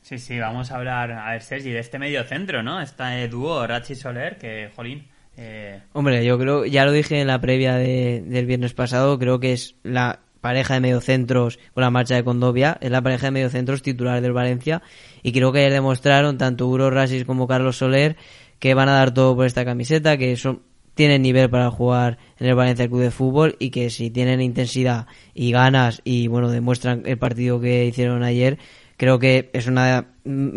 Sí, 0.03 0.19
sí, 0.19 0.39
vamos 0.41 0.73
a 0.73 0.77
hablar, 0.77 1.13
a 1.13 1.33
ver, 1.33 1.43
Sergi, 1.43 1.71
de 1.71 1.79
este 1.79 1.99
medio 1.99 2.23
centro, 2.25 2.63
¿no? 2.63 2.81
Está 2.81 3.19
el 3.19 3.31
dúo 3.31 3.67
Rachi 3.67 3.95
Soler, 3.95 4.39
que, 4.39 4.71
jolín. 4.75 5.09
Eh... 5.41 5.81
Hombre, 5.95 6.25
yo 6.25 6.39
creo, 6.39 6.67
ya 6.67 6.85
lo 6.85 6.93
dije 6.93 7.21
en 7.21 7.27
la 7.27 7.41
previa 7.41 7.77
de, 7.77 8.23
del 8.27 8.45
viernes 8.45 8.75
pasado, 8.75 9.19
creo 9.19 9.41
que 9.41 9.55
es 9.55 9.75
la 9.83 10.21
pareja 10.43 10.75
de 10.75 10.81
mediocentros 10.81 11.59
con 11.73 11.83
la 11.83 11.91
marcha 11.91 12.15
de 12.15 12.25
Condovia, 12.25 12.77
es 12.81 12.91
la 12.91 13.03
pareja 13.03 13.27
de 13.27 13.33
mediocentros 13.33 13.83
titular 13.83 14.21
del 14.21 14.33
Valencia 14.33 14.83
y 15.23 15.33
creo 15.33 15.53
que 15.53 15.61
ayer 15.61 15.73
demostraron 15.73 16.39
tanto 16.39 16.67
Uro 16.67 16.91
Rasis 16.91 17.25
como 17.25 17.47
Carlos 17.47 17.79
Soler 17.79 18.17
que 18.59 18.75
van 18.75 18.89
a 18.91 18.95
dar 18.95 19.15
todo 19.15 19.35
por 19.35 19.47
esta 19.47 19.65
camiseta, 19.65 20.19
que 20.19 20.37
son 20.37 20.63
tienen 20.95 21.23
nivel 21.23 21.49
para 21.49 21.71
jugar 21.71 22.19
en 22.39 22.47
el 22.49 22.55
Valencia 22.55 22.87
Club 22.87 23.01
de 23.01 23.11
Fútbol 23.11 23.57
y 23.59 23.71
que 23.71 23.89
si 23.89 24.11
tienen 24.11 24.43
intensidad 24.43 25.07
y 25.33 25.53
ganas 25.53 26.03
y 26.05 26.27
bueno 26.27 26.51
demuestran 26.51 27.05
el 27.07 27.17
partido 27.17 27.61
que 27.61 27.87
hicieron 27.87 28.23
ayer 28.23 28.59
creo 29.01 29.19
que 29.19 29.49
es 29.55 29.67
una 29.67 30.09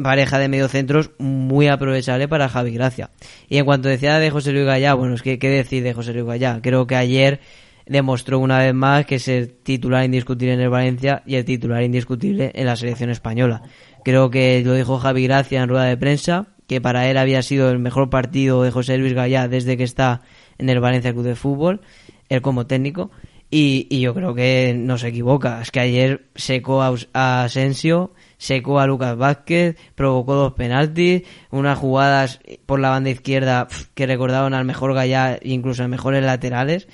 pareja 0.03 0.37
de 0.37 0.49
mediocentros 0.49 1.11
muy 1.17 1.69
aprovechable 1.69 2.27
para 2.27 2.49
Javi 2.49 2.73
Gracia. 2.73 3.09
Y 3.47 3.57
en 3.57 3.63
cuanto 3.63 3.87
decía 3.87 4.19
de 4.19 4.31
José 4.31 4.51
Luis 4.51 4.65
Gallá 4.65 4.95
bueno 4.95 5.15
es 5.15 5.21
que 5.21 5.39
qué 5.39 5.47
decir 5.47 5.81
de 5.81 5.93
José 5.93 6.11
Luis 6.11 6.25
Gallá 6.25 6.59
creo 6.61 6.85
que 6.85 6.97
ayer 6.97 7.39
demostró 7.85 8.39
una 8.39 8.59
vez 8.59 8.73
más 8.73 9.05
que 9.05 9.15
es 9.15 9.29
el 9.29 9.47
titular 9.47 10.03
indiscutible 10.03 10.55
en 10.55 10.59
el 10.59 10.67
Valencia 10.67 11.23
y 11.25 11.35
el 11.35 11.45
titular 11.45 11.83
indiscutible 11.83 12.51
en 12.53 12.65
la 12.65 12.75
selección 12.75 13.09
española. 13.11 13.63
Creo 14.03 14.29
que 14.29 14.61
lo 14.65 14.73
dijo 14.73 14.99
Javi 14.99 15.23
Gracia 15.23 15.63
en 15.63 15.69
rueda 15.69 15.85
de 15.85 15.95
prensa 15.95 16.47
que 16.67 16.81
para 16.81 17.09
él 17.09 17.15
había 17.15 17.41
sido 17.43 17.71
el 17.71 17.79
mejor 17.79 18.09
partido 18.09 18.61
de 18.61 18.71
José 18.71 18.97
Luis 18.97 19.13
Gallá 19.13 19.47
desde 19.47 19.77
que 19.77 19.85
está 19.85 20.19
en 20.57 20.67
el 20.67 20.81
Valencia 20.81 21.13
Club 21.13 21.23
de 21.23 21.35
Fútbol, 21.35 21.79
él 22.27 22.41
como 22.41 22.67
técnico, 22.67 23.09
y, 23.55 23.99
yo 23.99 24.15
creo 24.15 24.33
que 24.33 24.73
no 24.75 24.97
se 24.97 25.09
equivoca. 25.09 25.61
Es 25.61 25.69
que 25.69 25.79
ayer 25.79 26.25
secó 26.33 26.81
a, 26.81 27.43
Asensio, 27.43 28.11
secó 28.43 28.81
a 28.81 28.87
Lucas 28.87 29.15
Vázquez, 29.15 29.77
provocó 29.95 30.35
dos 30.35 30.53
penaltis, 30.53 31.23
unas 31.49 31.79
jugadas 31.79 32.41
por 32.65 32.81
la 32.81 32.89
banda 32.89 33.09
izquierda 33.09 33.69
que 33.93 34.05
recordaban 34.05 34.53
al 34.53 34.65
mejor 34.65 34.93
Gallá, 34.93 35.39
incluso 35.41 35.81
a 35.81 35.87
mejores 35.87 36.25
laterales. 36.25 36.89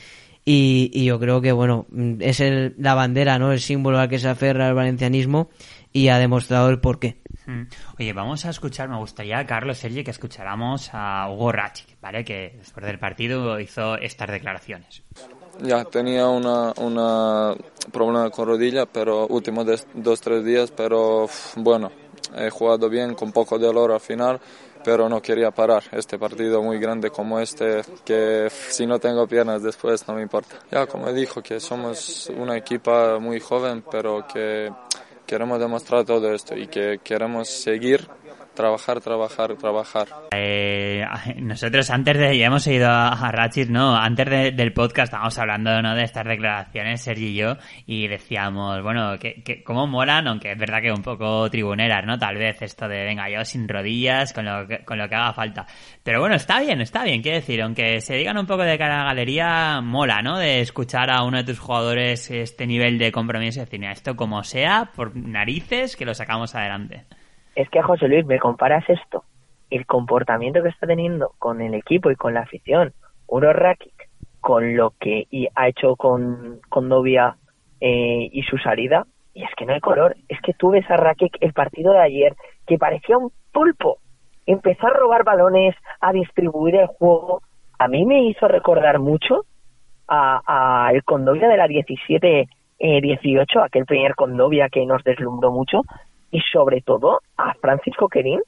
Y, 0.45 1.05
yo 1.05 1.19
creo 1.19 1.41
que, 1.41 1.51
bueno, 1.51 1.87
es 2.19 2.39
el, 2.39 2.75
la 2.77 2.93
bandera, 2.93 3.39
¿no? 3.39 3.51
El 3.51 3.59
símbolo 3.59 3.99
al 3.99 4.09
que 4.09 4.19
se 4.19 4.29
aferra 4.29 4.67
el 4.67 4.75
valencianismo 4.75 5.49
y 5.91 6.09
ha 6.09 6.19
demostrado 6.19 6.69
el 6.69 6.79
porqué. 6.79 7.17
Mm. 7.47 7.63
Oye, 7.99 8.13
vamos 8.13 8.45
a 8.45 8.51
escuchar, 8.51 8.87
me 8.87 8.97
gustaría, 8.97 9.43
Carlos 9.45 9.79
Sergi, 9.79 10.03
que 10.03 10.11
escucháramos 10.11 10.91
a 10.93 11.29
Hugo 11.31 11.51
Rachik, 11.51 11.99
¿vale? 11.99 12.23
Que 12.23 12.55
después 12.57 12.85
del 12.85 12.99
partido 12.99 13.59
hizo 13.59 13.97
estas 13.97 14.29
declaraciones. 14.29 15.03
Ya, 15.61 15.83
tenía 15.83 16.27
una, 16.27 16.73
una 16.77 17.55
problema 17.91 18.29
con 18.29 18.47
rodilla, 18.47 18.85
pero 18.85 19.27
últimos 19.27 19.65
dos, 19.93 20.21
tres 20.21 20.45
días, 20.45 20.71
pero 20.71 21.27
bueno, 21.55 21.91
he 22.35 22.49
jugado 22.49 22.89
bien, 22.89 23.15
con 23.15 23.31
poco 23.31 23.59
dolor 23.59 23.91
al 23.91 23.99
final, 23.99 24.39
pero 24.83 25.09
no 25.09 25.21
quería 25.21 25.51
parar. 25.51 25.83
Este 25.91 26.17
partido 26.17 26.61
muy 26.61 26.79
grande 26.79 27.09
como 27.09 27.39
este, 27.39 27.81
que 28.05 28.47
si 28.49 28.85
no 28.85 28.99
tengo 28.99 29.27
piernas 29.27 29.61
después 29.61 30.07
no 30.07 30.15
me 30.15 30.21
importa. 30.21 30.55
Ya, 30.71 30.85
como 30.87 31.11
dijo, 31.11 31.41
que 31.41 31.59
somos 31.59 32.31
una 32.37 32.57
equipa 32.57 33.19
muy 33.19 33.39
joven, 33.39 33.83
pero 33.91 34.25
que 34.27 34.71
queremos 35.25 35.59
demostrar 35.59 36.05
todo 36.05 36.33
esto 36.33 36.55
y 36.55 36.67
que 36.67 36.99
queremos 37.03 37.49
seguir 37.49 38.07
trabajar, 38.59 38.99
trabajar, 38.99 39.55
trabajar. 39.55 40.07
Eh, 40.35 41.05
nosotros 41.37 41.89
antes 41.91 42.17
de, 42.17 42.37
ya 42.37 42.47
hemos 42.47 42.67
ido 42.67 42.89
a, 42.89 43.31
Ratchis, 43.31 43.69
¿no? 43.69 43.95
Antes 43.95 44.27
del 44.57 44.73
podcast 44.73 45.05
estábamos 45.05 45.37
hablando, 45.39 45.81
¿no? 45.81 45.95
De 45.95 46.03
estas 46.03 46.25
declaraciones, 46.25 47.01
Sergi 47.01 47.27
y 47.27 47.35
yo, 47.35 47.55
y 47.85 48.09
decíamos, 48.09 48.83
bueno, 48.83 49.17
que, 49.17 49.41
que 49.43 49.63
cómo 49.63 49.87
molan, 49.87 50.27
aunque 50.27 50.51
es 50.51 50.57
verdad 50.57 50.81
que 50.81 50.91
un 50.91 51.01
poco 51.01 51.49
tribuneras, 51.49 52.05
¿no? 52.05 52.19
Tal 52.19 52.35
vez 52.35 52.61
esto 52.61 52.89
de, 52.89 53.05
venga, 53.05 53.29
yo 53.29 53.45
sin 53.45 53.65
rodillas, 53.65 54.33
con 54.33 54.43
lo 54.43 54.67
que, 54.67 54.83
con 54.83 54.97
lo 54.97 55.07
que 55.07 55.15
haga 55.15 55.31
falta. 55.31 55.65
Pero 56.03 56.19
bueno, 56.19 56.35
está 56.35 56.59
bien, 56.59 56.81
está 56.81 57.05
bien, 57.05 57.21
quiero 57.21 57.37
decir, 57.37 57.61
aunque 57.61 58.01
se 58.01 58.15
digan 58.15 58.37
un 58.37 58.45
poco 58.45 58.63
de 58.63 58.77
cara 58.77 58.95
a 58.95 59.03
la 59.03 59.09
galería, 59.11 59.79
mola, 59.81 60.21
¿no? 60.21 60.37
De 60.37 60.59
escuchar 60.59 61.09
a 61.09 61.23
uno 61.23 61.37
de 61.37 61.45
tus 61.45 61.59
jugadores 61.59 62.29
este 62.29 62.67
nivel 62.67 62.97
de 62.97 63.13
compromiso 63.13 63.61
y 63.61 63.63
decir, 63.63 63.85
esto 63.85 64.17
como 64.17 64.43
sea, 64.43 64.91
por 64.93 65.15
narices, 65.15 65.95
que 65.95 66.03
lo 66.03 66.13
sacamos 66.13 66.55
adelante 66.55 67.05
es 67.59 67.69
que 67.69 67.81
José 67.81 68.07
Luis, 68.07 68.25
me 68.25 68.39
comparas 68.39 68.89
esto, 68.89 69.25
el 69.69 69.85
comportamiento 69.85 70.63
que 70.63 70.69
está 70.69 70.87
teniendo 70.87 71.33
con 71.39 71.59
el 71.59 71.73
equipo 71.73 72.09
y 72.09 72.15
con 72.15 72.33
la 72.33 72.41
afición, 72.41 72.93
Uro 73.27 73.51
Rakic, 73.51 74.09
con 74.39 74.77
lo 74.77 74.93
que 74.97 75.27
ha 75.55 75.67
hecho 75.67 75.97
con, 75.97 76.61
con 76.69 76.87
Novia 76.87 77.35
eh, 77.81 78.29
y 78.31 78.43
su 78.43 78.57
salida, 78.59 79.05
y 79.33 79.43
es 79.43 79.49
que 79.57 79.65
no 79.65 79.73
hay 79.73 79.81
color. 79.81 80.15
Es 80.29 80.39
que 80.41 80.53
tú 80.53 80.69
ves 80.69 80.89
a 80.89 80.95
el 81.41 81.53
partido 81.53 81.91
de 81.91 81.99
ayer, 81.99 82.33
que 82.65 82.77
parecía 82.77 83.17
un 83.17 83.29
pulpo. 83.51 83.97
Empezó 84.45 84.87
a 84.87 84.93
robar 84.93 85.25
balones, 85.25 85.75
a 85.99 86.13
distribuir 86.13 86.75
el 86.75 86.87
juego. 86.87 87.41
A 87.77 87.89
mí 87.89 88.05
me 88.05 88.23
hizo 88.23 88.47
recordar 88.47 88.99
mucho 88.99 89.43
a, 90.07 90.41
a 90.47 90.93
el 90.93 91.03
Condovia 91.03 91.49
de 91.49 91.57
la 91.57 91.67
17 91.67 92.47
18, 92.79 93.59
eh, 93.59 93.63
aquel 93.65 93.85
primer 93.85 94.15
Condovia 94.15 94.69
que 94.69 94.85
nos 94.85 95.03
deslumbró 95.03 95.51
mucho, 95.51 95.81
y 96.31 96.41
sobre 96.51 96.81
todo 96.81 97.21
a 97.37 97.53
Francisco 97.55 98.07
Querín 98.07 98.41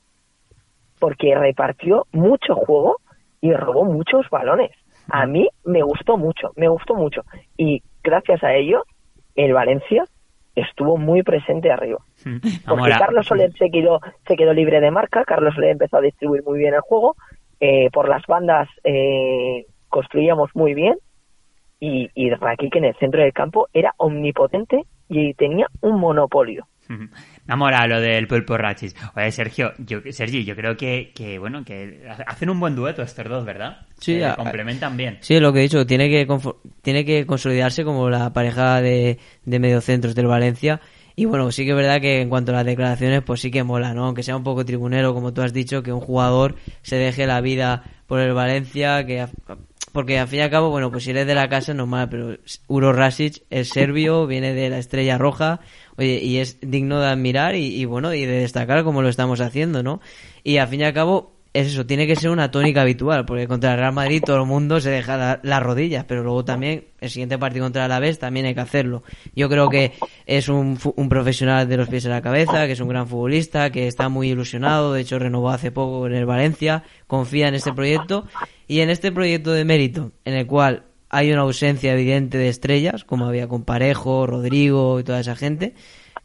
porque 1.00 1.35
repartió 1.35 2.05
mucho 2.11 2.55
juego 2.55 2.97
y 3.41 3.51
robó 3.53 3.85
muchos 3.85 4.29
balones. 4.29 4.71
A 5.09 5.25
mí 5.25 5.50
me 5.65 5.81
gustó 5.81 6.15
mucho, 6.15 6.51
me 6.55 6.67
gustó 6.67 6.93
mucho. 6.93 7.23
Y 7.57 7.81
gracias 8.03 8.43
a 8.43 8.53
ello, 8.53 8.83
el 9.35 9.53
Valencia 9.53 10.05
estuvo 10.55 10.97
muy 10.97 11.23
presente 11.23 11.71
arriba. 11.71 12.00
Porque 12.67 12.91
Carlos 12.91 13.25
Soler 13.25 13.51
se 13.53 13.71
quedó, 13.71 14.00
se 14.27 14.35
quedó 14.35 14.53
libre 14.53 14.79
de 14.79 14.91
marca, 14.91 15.23
Carlos 15.25 15.55
Soler 15.55 15.71
empezó 15.71 15.97
a 15.97 16.01
distribuir 16.01 16.43
muy 16.43 16.59
bien 16.59 16.75
el 16.75 16.81
juego, 16.81 17.15
eh, 17.59 17.89
por 17.91 18.07
las 18.07 18.25
bandas 18.27 18.69
eh, 18.83 19.65
construíamos 19.89 20.51
muy 20.55 20.73
bien 20.73 20.97
y, 21.79 22.09
y 22.13 22.29
Rakic 22.29 22.75
en 22.75 22.85
el 22.85 22.95
centro 22.97 23.21
del 23.21 23.33
campo 23.33 23.67
era 23.73 23.93
omnipotente 23.97 24.85
y 25.09 25.33
tenía 25.33 25.67
un 25.81 26.00
monopolio. 26.00 26.65
Me 26.88 27.55
mola 27.55 27.88
lo 27.88 28.01
del 28.01 28.27
pulpo 28.27 28.57
rachis. 28.57 28.95
Oye, 29.15 29.31
Sergio, 29.31 29.73
yo, 29.77 30.00
Sergi, 30.11 30.43
yo 30.43 30.55
creo 30.55 30.75
que, 30.75 31.11
que, 31.15 31.39
bueno, 31.39 31.63
que 31.63 32.05
hacen 32.27 32.50
un 32.50 32.59
buen 32.59 32.75
dueto 32.75 33.01
estos 33.01 33.25
dos, 33.29 33.45
¿verdad? 33.45 33.85
Sí, 34.00 34.19
Se 34.19 34.35
complementan 34.35 34.97
bien. 34.97 35.17
Sí, 35.21 35.39
lo 35.39 35.53
que 35.53 35.59
he 35.59 35.63
dicho, 35.63 35.85
tiene 35.85 36.09
que, 36.09 36.27
tiene 36.81 37.05
que 37.05 37.25
consolidarse 37.25 37.83
como 37.83 38.09
la 38.09 38.33
pareja 38.33 38.81
de, 38.81 39.19
de 39.45 39.59
mediocentros 39.59 40.15
del 40.15 40.27
Valencia. 40.27 40.81
Y 41.15 41.25
bueno, 41.25 41.51
sí 41.51 41.65
que 41.65 41.71
es 41.71 41.75
verdad 41.75 42.00
que 42.01 42.21
en 42.21 42.29
cuanto 42.29 42.51
a 42.51 42.55
las 42.55 42.65
declaraciones, 42.65 43.21
pues 43.21 43.41
sí 43.41 43.51
que 43.51 43.63
mola, 43.63 43.93
¿no? 43.93 44.05
Aunque 44.05 44.23
sea 44.23 44.35
un 44.35 44.43
poco 44.43 44.65
tribunero, 44.65 45.13
como 45.13 45.33
tú 45.33 45.41
has 45.41 45.53
dicho, 45.53 45.83
que 45.83 45.91
un 45.91 46.00
jugador 46.00 46.55
se 46.81 46.95
deje 46.95 47.27
la 47.27 47.41
vida 47.41 47.83
por 48.07 48.19
el 48.19 48.33
Valencia, 48.33 49.05
que 49.05 49.27
porque 49.91 50.19
al 50.19 50.27
fin 50.27 50.39
y 50.39 50.41
al 50.43 50.50
cabo, 50.50 50.69
bueno, 50.69 50.91
pues 50.91 51.03
si 51.03 51.12
eres 51.12 51.27
de 51.27 51.36
la 51.36 51.50
casa, 51.50 51.74
normal, 51.74 52.10
pero 52.10 52.38
Uro 52.67 52.93
Rasic 52.93 53.43
es 53.50 53.69
serbio, 53.69 54.27
viene 54.27 54.53
de 54.53 54.69
la 54.69 54.77
Estrella 54.77 55.17
Roja, 55.17 55.60
oye, 55.98 56.19
y 56.24 56.38
es 56.38 56.57
digno 56.62 57.00
de 57.00 57.07
admirar 57.07 57.55
y, 57.55 57.83
bueno, 57.86 58.13
y 58.13 58.25
de 58.25 58.39
destacar 58.39 58.83
como 58.83 59.01
lo 59.01 59.10
estamos 59.10 59.41
haciendo, 59.41 59.83
¿no? 59.83 60.01
Y 60.43 60.57
al 60.57 60.67
fin 60.67 60.81
y 60.81 60.83
al 60.83 60.93
cabo, 60.93 61.33
es 61.53 61.67
eso, 61.67 61.86
tiene 61.86 62.08
que 62.08 62.15
ser 62.15 62.29
una 62.29 62.50
tónica 62.50 62.81
habitual, 62.81 63.25
porque 63.25 63.48
contra 63.48 63.74
el 63.74 63.79
Real 63.79 63.93
Madrid 63.93 64.24
todo 64.25 64.38
el 64.38 64.46
mundo 64.46 64.79
se 64.79 64.89
deja 64.89 65.39
las 65.43 65.63
rodillas, 65.63 66.05
pero 66.05 66.24
luego 66.24 66.46
también 66.46 66.86
el 67.01 67.10
siguiente 67.10 67.38
partido 67.38 67.65
contra 67.65 67.86
el 67.86 67.91
Alavés 67.91 68.20
también 68.20 68.46
hay 68.46 68.55
que 68.55 68.62
hacerlo. 68.62 69.03
Yo 69.36 69.50
creo 69.50 69.70
que 69.70 69.91
es 70.25 70.48
un, 70.48 70.79
un 70.96 71.10
profesional 71.10 71.67
de 71.67 71.75
los 71.75 71.89
pies 71.89 72.05
en 72.05 72.12
la 72.12 72.22
cabeza, 72.22 72.67
que 72.67 72.74
es 72.74 72.79
un 72.79 72.88
gran 72.88 73.08
futbolista, 73.08 73.70
que 73.70 73.88
está 73.88 74.08
muy 74.08 74.29
ilusionado, 74.29 74.93
de 74.93 75.01
hecho 75.01 75.20
renovó 75.20 75.50
hace 75.50 75.72
poco 75.72 76.08
en 76.08 76.13
el 76.13 76.25
Valencia, 76.25 76.84
confía 77.08 77.50
en 77.50 77.55
este 77.55 77.74
proyecto 77.74 78.27
y 78.67 78.79
en 78.79 78.89
este 78.89 79.12
proyecto 79.12 79.51
de 79.51 79.65
mérito, 79.65 80.13
en 80.24 80.36
el 80.36 80.48
cual 80.48 80.86
hay 81.10 81.34
una 81.34 81.41
ausencia 81.41 81.91
evidente 81.91 82.38
de 82.38 82.48
estrellas, 82.48 83.03
como 83.03 83.25
había 83.25 83.50
con 83.50 83.65
Parejo, 83.65 84.25
Rodrigo 84.25 85.01
y 85.01 85.03
toda 85.03 85.20
esa 85.20 85.36
gente, 85.36 85.74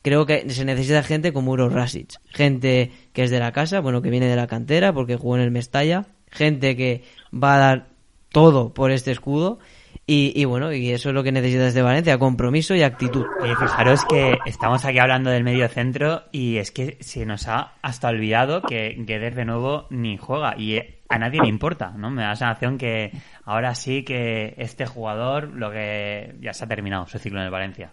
creo 0.06 0.24
que 0.24 0.48
se 0.50 0.64
necesita 0.64 1.02
gente 1.02 1.32
como 1.32 1.50
Uro 1.50 1.68
Rasic, 1.68 2.20
gente 2.28 2.92
que 3.12 3.24
es 3.24 3.30
de 3.32 3.40
la 3.40 3.50
casa, 3.50 3.80
bueno, 3.80 4.02
que 4.02 4.10
viene 4.10 4.28
de 4.28 4.36
la 4.36 4.46
cantera 4.46 4.92
porque 4.92 5.16
jugó 5.16 5.34
en 5.34 5.42
el 5.42 5.50
Mestalla, 5.50 6.06
gente 6.30 6.76
que 6.76 7.02
va 7.34 7.56
a 7.56 7.58
dar 7.58 7.88
todo 8.30 8.72
por 8.72 8.92
este 8.92 9.10
escudo 9.10 9.58
Y, 10.06 10.44
bueno, 10.44 10.72
y 10.72 10.92
eso 10.92 11.08
es 11.08 11.14
lo 11.16 11.24
que 11.24 11.32
necesitas 11.32 11.74
de 11.74 11.82
Valencia, 11.82 12.18
compromiso 12.18 12.76
y 12.76 12.84
actitud. 12.84 13.24
fijaros 13.58 14.04
que 14.04 14.38
estamos 14.46 14.84
aquí 14.84 15.00
hablando 15.00 15.30
del 15.30 15.42
medio 15.42 15.66
centro 15.66 16.22
y 16.30 16.58
es 16.58 16.70
que 16.70 16.98
se 17.00 17.26
nos 17.26 17.48
ha 17.48 17.72
hasta 17.82 18.06
olvidado 18.06 18.62
que 18.62 18.94
Guedes 18.98 19.34
de 19.34 19.44
nuevo 19.44 19.88
ni 19.90 20.18
juega 20.18 20.54
y 20.56 20.78
a 21.08 21.18
nadie 21.18 21.40
le 21.40 21.48
importa, 21.48 21.90
¿no? 21.96 22.12
Me 22.12 22.22
da 22.22 22.28
la 22.28 22.36
sensación 22.36 22.78
que 22.78 23.10
ahora 23.44 23.74
sí 23.74 24.04
que 24.04 24.54
este 24.56 24.86
jugador 24.86 25.52
lo 25.52 25.72
que 25.72 26.36
ya 26.40 26.52
se 26.52 26.64
ha 26.64 26.68
terminado 26.68 27.08
su 27.08 27.18
ciclo 27.18 27.40
en 27.40 27.46
el 27.46 27.50
Valencia. 27.50 27.92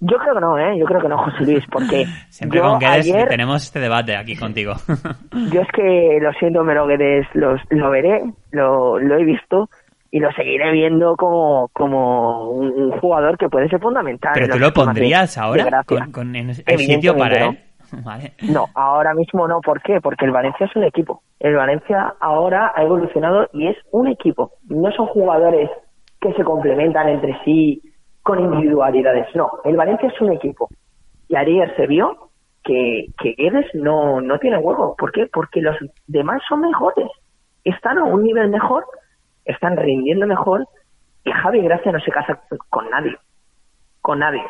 Yo 0.00 0.16
creo 0.18 0.34
que 0.34 0.40
no, 0.40 0.58
¿eh? 0.58 0.78
Yo 0.78 0.84
creo 0.86 1.00
que 1.00 1.08
no, 1.08 1.18
José 1.18 1.44
Luis, 1.44 1.64
porque... 1.70 2.04
Siempre 2.28 2.60
con 2.60 2.78
Guedes 2.78 3.28
tenemos 3.28 3.64
este 3.64 3.80
debate 3.80 4.16
aquí 4.16 4.36
contigo. 4.36 4.74
yo 5.52 5.60
es 5.60 5.68
que, 5.72 6.18
lo 6.20 6.32
siento, 6.34 6.64
pero 6.64 6.86
Guedes 6.86 7.26
los, 7.34 7.60
lo 7.70 7.90
veré, 7.90 8.22
lo, 8.52 8.98
lo 8.98 9.18
he 9.18 9.24
visto 9.24 9.68
y 10.10 10.20
lo 10.20 10.30
seguiré 10.32 10.72
viendo 10.72 11.16
como, 11.16 11.68
como 11.72 12.50
un, 12.50 12.92
jugador 13.00 13.36
que 13.36 13.48
puede 13.48 13.68
ser 13.68 13.80
fundamental. 13.80 14.32
¿Pero 14.34 14.54
tú 14.54 14.58
lo 14.58 14.72
pondrías 14.72 15.36
ahora? 15.36 15.82
¿Con, 15.84 16.34
el 16.34 16.54
sitio 16.54 17.16
para 17.16 17.46
él? 17.46 17.58
No, 18.42 18.66
ahora 18.74 19.14
mismo 19.14 19.48
no. 19.48 19.62
¿Por 19.62 19.80
qué? 19.80 19.98
Porque 20.02 20.26
el 20.26 20.30
Valencia 20.30 20.66
es 20.66 20.76
un 20.76 20.84
equipo. 20.84 21.22
El 21.40 21.54
Valencia 21.54 22.12
ahora 22.20 22.70
ha 22.76 22.82
evolucionado 22.82 23.48
y 23.54 23.66
es 23.66 23.78
un 23.92 24.08
equipo. 24.08 24.52
No 24.68 24.92
son 24.92 25.06
jugadores 25.06 25.70
que 26.20 26.34
se 26.34 26.44
complementan 26.44 27.08
entre 27.08 27.34
sí 27.46 27.80
con 28.28 28.40
individualidades. 28.40 29.34
No, 29.34 29.50
el 29.64 29.76
Valencia 29.76 30.08
es 30.08 30.20
un 30.20 30.32
equipo. 30.32 30.68
Y 31.28 31.36
ayer 31.36 31.74
se 31.76 31.86
vio 31.86 32.28
que, 32.62 33.06
que 33.18 33.32
Guedes 33.32 33.74
no, 33.74 34.20
no 34.20 34.38
tiene 34.38 34.58
huevo. 34.58 34.94
¿Por 34.96 35.12
qué? 35.12 35.26
Porque 35.32 35.62
los 35.62 35.76
demás 36.06 36.42
son 36.46 36.60
mejores. 36.60 37.08
Están 37.64 37.96
a 37.96 38.04
un 38.04 38.22
nivel 38.22 38.50
mejor 38.50 38.84
están 39.48 39.76
rindiendo 39.76 40.26
mejor 40.26 40.66
y 41.24 41.32
Javi 41.32 41.62
Gracia 41.62 41.90
no 41.90 42.00
se 42.00 42.12
casa 42.12 42.40
con 42.68 42.88
nadie, 42.90 43.16
con 44.02 44.20
nadie. 44.20 44.44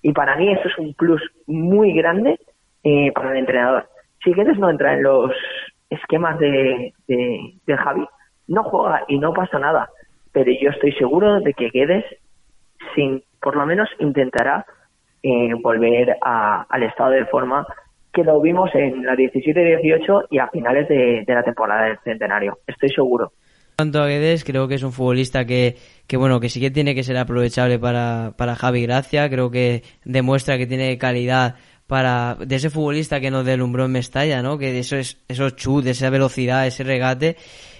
Y 0.00 0.12
para 0.12 0.36
mí 0.36 0.50
eso 0.52 0.68
es 0.68 0.78
un 0.78 0.94
plus 0.94 1.20
muy 1.46 1.92
grande 1.92 2.38
eh, 2.84 3.10
para 3.12 3.32
el 3.32 3.38
entrenador. 3.38 3.88
Si 4.22 4.32
Guedes 4.32 4.58
no 4.58 4.70
entra 4.70 4.94
en 4.94 5.02
los 5.02 5.32
esquemas 5.90 6.38
de, 6.38 6.92
de, 7.08 7.76
Javi, 7.76 8.06
no 8.46 8.62
juega 8.62 9.04
y 9.08 9.18
no 9.18 9.32
pasa 9.32 9.58
nada. 9.58 9.90
Pero 10.32 10.52
yo 10.60 10.70
estoy 10.70 10.92
seguro 10.92 11.40
de 11.40 11.52
que 11.52 11.70
Guedes, 11.70 12.04
sin, 12.94 13.22
por 13.40 13.56
lo 13.56 13.66
menos 13.66 13.88
intentará 13.98 14.66
eh, 15.22 15.50
volver 15.62 16.16
al 16.20 16.82
estado 16.82 17.10
de 17.10 17.26
forma 17.26 17.66
que 18.12 18.24
lo 18.24 18.40
vimos 18.40 18.70
en 18.74 19.04
la 19.04 19.14
17-18 19.14 20.26
y 20.30 20.38
a 20.38 20.48
finales 20.48 20.88
de 20.88 21.24
la 21.26 21.42
temporada 21.42 21.86
del 21.86 21.98
centenario. 22.04 22.58
Estoy 22.66 22.90
seguro 22.90 23.32
cuanto 23.76 24.02
a 24.02 24.06
Guedes, 24.06 24.44
creo 24.44 24.68
que 24.68 24.76
es 24.76 24.82
un 24.82 24.92
futbolista 24.92 25.44
que, 25.44 25.76
que 26.06 26.16
bueno, 26.16 26.40
que 26.40 26.48
sí 26.48 26.60
que 26.60 26.70
tiene 26.70 26.94
que 26.94 27.02
ser 27.02 27.16
aprovechable 27.16 27.78
para, 27.78 28.34
para 28.36 28.54
Javi 28.54 28.82
Gracia. 28.82 29.28
Creo 29.28 29.50
que 29.50 29.82
demuestra 30.04 30.58
que 30.58 30.66
tiene 30.66 30.96
calidad 30.98 31.56
para, 31.86 32.36
de 32.36 32.56
ese 32.56 32.70
futbolista 32.70 33.20
que 33.20 33.30
nos 33.30 33.44
delumbró 33.44 33.84
en 33.84 33.92
Mestalla, 33.92 34.42
¿no? 34.42 34.58
Que 34.58 34.78
eso 34.78 34.96
es, 34.96 35.18
esos 35.28 35.56
chutes, 35.56 35.96
esa 35.96 36.10
velocidad, 36.10 36.66
ese 36.66 36.84
regate. 36.84 37.36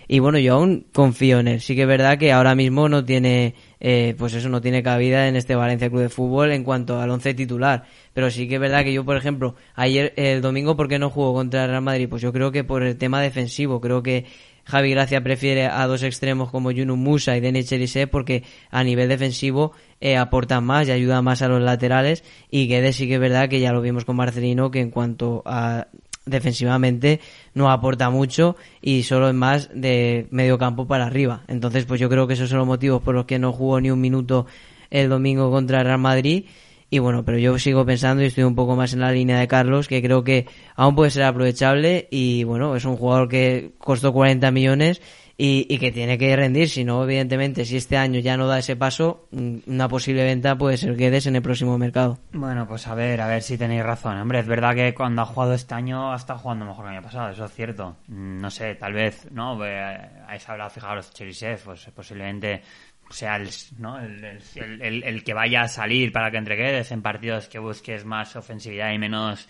Y 0.06 0.18
bueno, 0.18 0.38
yo 0.38 0.54
aún 0.54 0.86
confío 0.92 1.40
en 1.40 1.48
él. 1.48 1.60
Sí 1.60 1.74
que 1.74 1.82
es 1.82 1.88
verdad 1.88 2.18
que 2.18 2.32
ahora 2.32 2.54
mismo 2.54 2.88
no 2.88 3.04
tiene, 3.04 3.54
eh, 3.80 4.14
pues 4.18 4.34
eso, 4.34 4.48
no 4.48 4.60
tiene 4.60 4.82
cabida 4.82 5.28
en 5.28 5.36
este 5.36 5.54
Valencia 5.54 5.88
Club 5.88 6.02
de 6.02 6.08
Fútbol 6.08 6.52
en 6.52 6.64
cuanto 6.64 7.00
al 7.00 7.10
once 7.10 7.34
titular. 7.34 7.84
Pero 8.12 8.30
sí 8.30 8.48
que 8.48 8.56
es 8.56 8.60
verdad 8.60 8.84
que 8.84 8.92
yo, 8.92 9.04
por 9.04 9.16
ejemplo, 9.16 9.56
ayer, 9.74 10.12
el 10.16 10.40
domingo, 10.42 10.76
¿por 10.76 10.88
qué 10.88 10.98
no 10.98 11.10
jugó 11.10 11.32
contra 11.34 11.64
el 11.64 11.70
Real 11.70 11.82
Madrid? 11.82 12.08
Pues 12.08 12.22
yo 12.22 12.32
creo 12.32 12.52
que 12.52 12.64
por 12.64 12.82
el 12.82 12.96
tema 12.96 13.20
defensivo. 13.22 13.80
Creo 13.80 14.02
que 14.02 14.26
Javi 14.64 14.90
Gracia 14.90 15.22
prefiere 15.22 15.66
a 15.66 15.86
dos 15.86 16.02
extremos 16.02 16.50
como 16.50 16.70
Yunus 16.70 16.96
Musa 16.96 17.36
y 17.36 17.40
Denis 17.40 17.68
Cherise 17.68 18.06
porque 18.06 18.44
a 18.70 18.82
nivel 18.82 19.08
defensivo 19.08 19.72
eh, 20.00 20.16
aportan 20.16 20.64
más 20.64 20.88
y 20.88 20.92
ayudan 20.92 21.24
más 21.24 21.42
a 21.42 21.48
los 21.48 21.60
laterales 21.60 22.24
y 22.50 22.66
Guedes 22.66 22.96
sí 22.96 23.06
que 23.06 23.14
es 23.14 23.20
verdad 23.20 23.48
que 23.48 23.60
ya 23.60 23.72
lo 23.72 23.82
vimos 23.82 24.04
con 24.04 24.16
Marcelino 24.16 24.70
que 24.70 24.80
en 24.80 24.90
cuanto 24.90 25.42
a 25.44 25.88
defensivamente 26.26 27.20
no 27.54 27.70
aporta 27.70 28.10
mucho 28.10 28.56
y 28.80 29.02
solo 29.02 29.28
es 29.28 29.34
más 29.34 29.70
de 29.74 30.26
medio 30.30 30.58
campo 30.58 30.86
para 30.86 31.06
arriba. 31.06 31.42
Entonces 31.48 31.84
pues 31.84 32.00
yo 32.00 32.08
creo 32.08 32.26
que 32.26 32.34
esos 32.34 32.48
son 32.48 32.58
los 32.58 32.66
motivos 32.66 33.02
por 33.02 33.14
los 33.14 33.26
que 33.26 33.38
no 33.38 33.52
jugó 33.52 33.80
ni 33.80 33.90
un 33.90 34.00
minuto 34.00 34.46
el 34.90 35.08
domingo 35.08 35.50
contra 35.50 35.82
Real 35.82 35.98
Madrid 35.98 36.44
y 36.90 37.00
bueno, 37.00 37.24
pero 37.24 37.38
yo 37.38 37.58
sigo 37.58 37.84
pensando 37.84 38.22
y 38.22 38.26
estoy 38.26 38.44
un 38.44 38.54
poco 38.54 38.76
más 38.76 38.92
en 38.92 39.00
la 39.00 39.10
línea 39.10 39.40
de 39.40 39.48
Carlos, 39.48 39.88
que 39.88 40.00
creo 40.00 40.22
que 40.22 40.46
aún 40.76 40.94
puede 40.94 41.10
ser 41.10 41.24
aprovechable 41.24 42.06
y 42.10 42.44
bueno, 42.44 42.76
es 42.76 42.84
un 42.84 42.96
jugador 42.96 43.28
que 43.28 43.72
costó 43.78 44.12
40 44.12 44.50
millones 44.52 45.02
y, 45.36 45.78
que 45.78 45.90
tiene 45.90 46.16
que 46.16 46.34
rendir. 46.36 46.68
Si 46.68 46.84
no, 46.84 47.02
evidentemente, 47.02 47.64
si 47.64 47.76
este 47.76 47.96
año 47.96 48.20
ya 48.20 48.36
no 48.36 48.46
da 48.46 48.58
ese 48.58 48.76
paso, 48.76 49.28
mm, 49.32 49.58
una 49.66 49.88
posible 49.88 50.24
venta 50.24 50.56
puede 50.56 50.76
ser 50.76 50.96
que 50.96 51.10
des 51.10 51.26
en 51.26 51.36
el 51.36 51.42
próximo 51.42 51.76
mercado. 51.78 52.18
Bueno, 52.32 52.66
pues 52.66 52.86
a 52.86 52.94
ver, 52.94 53.20
a 53.20 53.26
ver 53.26 53.42
si 53.42 53.58
tenéis 53.58 53.82
razón. 53.82 54.18
Hombre, 54.18 54.40
es 54.40 54.46
verdad 54.46 54.74
que 54.74 54.94
cuando 54.94 55.22
ha 55.22 55.26
jugado 55.26 55.54
este 55.54 55.74
año 55.74 56.12
ha 56.12 56.16
estado 56.16 56.38
jugando 56.38 56.64
mejor 56.64 56.84
que 56.84 56.90
el 56.90 56.96
año 56.98 57.04
pasado, 57.04 57.30
eso 57.30 57.44
es 57.44 57.52
cierto. 57.52 57.96
Mm, 58.08 58.40
no 58.40 58.50
sé, 58.50 58.74
tal 58.76 58.92
vez, 58.92 59.28
¿no? 59.32 59.52
Habéis 59.52 60.48
hablado, 60.48 60.70
fijaros, 60.70 61.10
Cherisev, 61.12 61.60
pues 61.64 61.88
posiblemente 61.94 62.62
sea 63.10 63.36
el, 63.36 63.48
¿no? 63.78 63.98
el, 64.00 65.24
que 65.24 65.34
vaya 65.34 65.62
a 65.62 65.68
salir 65.68 66.10
para 66.10 66.30
que 66.30 66.38
entregues 66.38 66.90
en 66.90 67.02
partidos 67.02 67.48
que 67.48 67.58
busques 67.58 68.04
más 68.04 68.34
ofensividad 68.34 68.92
y 68.92 68.98
menos 68.98 69.46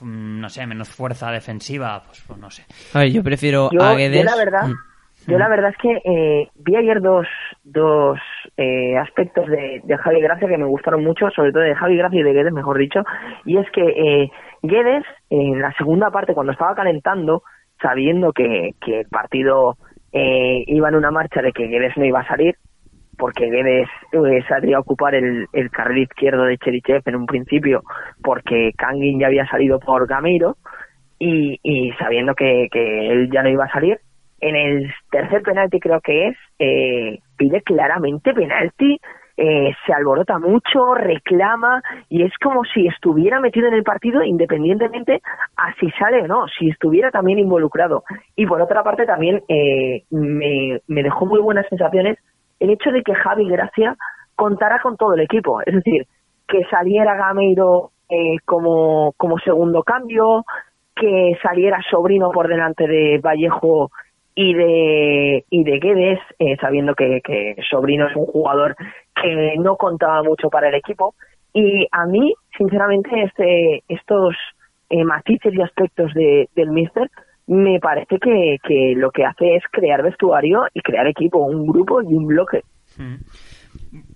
mm, 0.00 0.40
no 0.40 0.48
sé, 0.48 0.66
menos 0.66 0.88
fuerza 0.88 1.30
defensiva, 1.30 2.02
pues, 2.04 2.22
pues 2.26 2.38
no 2.38 2.50
sé. 2.50 2.64
A 2.92 3.00
ver, 3.00 3.12
yo 3.12 3.22
prefiero 3.22 3.70
a 3.80 3.94
Guedes. 3.94 4.18
Yo 4.18 4.24
la 4.24 4.36
verdad, 4.36 4.68
mm. 4.68 4.74
Yo 5.28 5.38
la 5.38 5.48
verdad 5.48 5.70
es 5.70 5.76
que 5.76 6.00
eh, 6.04 6.48
vi 6.56 6.76
ayer 6.76 7.00
dos, 7.02 7.26
dos 7.62 8.18
eh, 8.56 8.96
aspectos 8.96 9.46
de, 9.46 9.82
de, 9.84 9.96
Javi 9.98 10.20
Gracia 10.20 10.48
que 10.48 10.56
me 10.56 10.64
gustaron 10.64 11.04
mucho, 11.04 11.28
sobre 11.30 11.52
todo 11.52 11.62
de 11.62 11.74
Javi 11.74 11.96
Gracia 11.98 12.20
y 12.20 12.22
de 12.22 12.32
Guedes, 12.32 12.52
mejor 12.52 12.78
dicho, 12.78 13.02
y 13.44 13.58
es 13.58 13.70
que 13.70 13.82
eh, 13.82 14.30
Guedes, 14.62 15.04
en 15.28 15.60
la 15.60 15.72
segunda 15.74 16.10
parte, 16.10 16.32
cuando 16.32 16.52
estaba 16.52 16.74
calentando, 16.74 17.42
sabiendo 17.80 18.32
que, 18.32 18.70
que 18.80 19.00
el 19.00 19.08
partido 19.08 19.76
eh, 20.12 20.64
iba 20.66 20.88
en 20.88 20.94
una 20.94 21.10
marcha 21.10 21.42
de 21.42 21.52
que 21.52 21.66
Guedes 21.66 21.96
no 21.96 22.06
iba 22.06 22.20
a 22.20 22.28
salir, 22.28 22.56
porque 23.18 23.50
Guedes 23.50 23.88
eh, 24.12 24.42
saldría 24.48 24.78
a 24.78 24.80
ocupar 24.80 25.14
el, 25.14 25.46
el, 25.52 25.70
carril 25.70 26.04
izquierdo 26.04 26.44
de 26.44 26.56
Cherichev 26.56 27.02
en 27.04 27.16
un 27.16 27.26
principio, 27.26 27.82
porque 28.22 28.72
Kangin 28.78 29.20
ya 29.20 29.26
había 29.26 29.46
salido 29.46 29.78
por 29.78 30.06
Gameiro, 30.06 30.56
y, 31.18 31.58
y 31.62 31.92
sabiendo 31.98 32.34
que, 32.34 32.68
que, 32.70 33.10
él 33.10 33.30
ya 33.30 33.42
no 33.42 33.50
iba 33.50 33.64
a 33.64 33.72
salir, 33.72 33.98
en 34.40 34.56
el 34.56 34.92
tercer 35.10 35.42
penalti 35.42 35.80
creo 35.80 36.00
que 36.00 36.28
es, 36.28 36.36
eh, 36.58 37.18
pide 37.36 37.62
claramente 37.62 38.32
penalti, 38.34 39.00
eh, 39.36 39.72
se 39.86 39.92
alborota 39.92 40.38
mucho, 40.38 40.94
reclama 40.94 41.80
y 42.08 42.24
es 42.24 42.32
como 42.42 42.64
si 42.64 42.88
estuviera 42.88 43.38
metido 43.40 43.68
en 43.68 43.74
el 43.74 43.84
partido 43.84 44.24
independientemente 44.24 45.20
a 45.56 45.72
si 45.74 45.90
sale 45.92 46.22
o 46.22 46.26
no, 46.26 46.46
si 46.48 46.70
estuviera 46.70 47.10
también 47.10 47.38
involucrado. 47.38 48.02
Y 48.34 48.46
por 48.46 48.60
otra 48.60 48.82
parte 48.82 49.06
también 49.06 49.42
eh, 49.48 50.02
me, 50.10 50.80
me 50.88 51.02
dejó 51.02 51.26
muy 51.26 51.40
buenas 51.40 51.66
sensaciones 51.68 52.18
el 52.58 52.70
hecho 52.70 52.90
de 52.90 53.02
que 53.02 53.14
Javi 53.14 53.48
Gracia 53.48 53.96
contara 54.34 54.80
con 54.80 54.96
todo 54.96 55.14
el 55.14 55.20
equipo, 55.20 55.60
es 55.64 55.74
decir, 55.74 56.06
que 56.46 56.64
saliera 56.70 57.16
Gameiro 57.16 57.90
eh, 58.08 58.38
como, 58.44 59.12
como 59.16 59.38
segundo 59.38 59.82
cambio, 59.82 60.44
que 60.96 61.38
saliera 61.42 61.80
Sobrino 61.90 62.30
por 62.30 62.48
delante 62.48 62.88
de 62.88 63.20
Vallejo 63.22 63.90
y 64.40 64.54
de 64.54 65.44
y 65.50 65.64
de 65.64 65.80
Guedes, 65.80 66.20
eh, 66.38 66.56
sabiendo 66.60 66.94
que, 66.94 67.20
que 67.24 67.56
Sobrino 67.68 68.06
es 68.06 68.14
un 68.14 68.26
jugador 68.26 68.76
que 69.20 69.56
no 69.58 69.76
contaba 69.76 70.22
mucho 70.22 70.48
para 70.48 70.68
el 70.68 70.76
equipo. 70.76 71.16
Y 71.52 71.88
a 71.90 72.06
mí, 72.06 72.32
sinceramente, 72.56 73.10
este, 73.24 73.82
estos 73.88 74.36
eh, 74.90 75.02
matices 75.02 75.52
y 75.52 75.60
aspectos 75.60 76.14
de, 76.14 76.48
del 76.54 76.70
Mister 76.70 77.10
me 77.48 77.80
parece 77.80 78.20
que, 78.20 78.58
que 78.62 78.94
lo 78.94 79.10
que 79.10 79.24
hace 79.24 79.56
es 79.56 79.64
crear 79.72 80.04
vestuario 80.04 80.66
y 80.72 80.82
crear 80.82 81.08
equipo, 81.08 81.38
un 81.38 81.66
grupo 81.66 82.00
y 82.00 82.14
un 82.14 82.28
bloque. 82.28 82.62
Mm. 82.96 83.16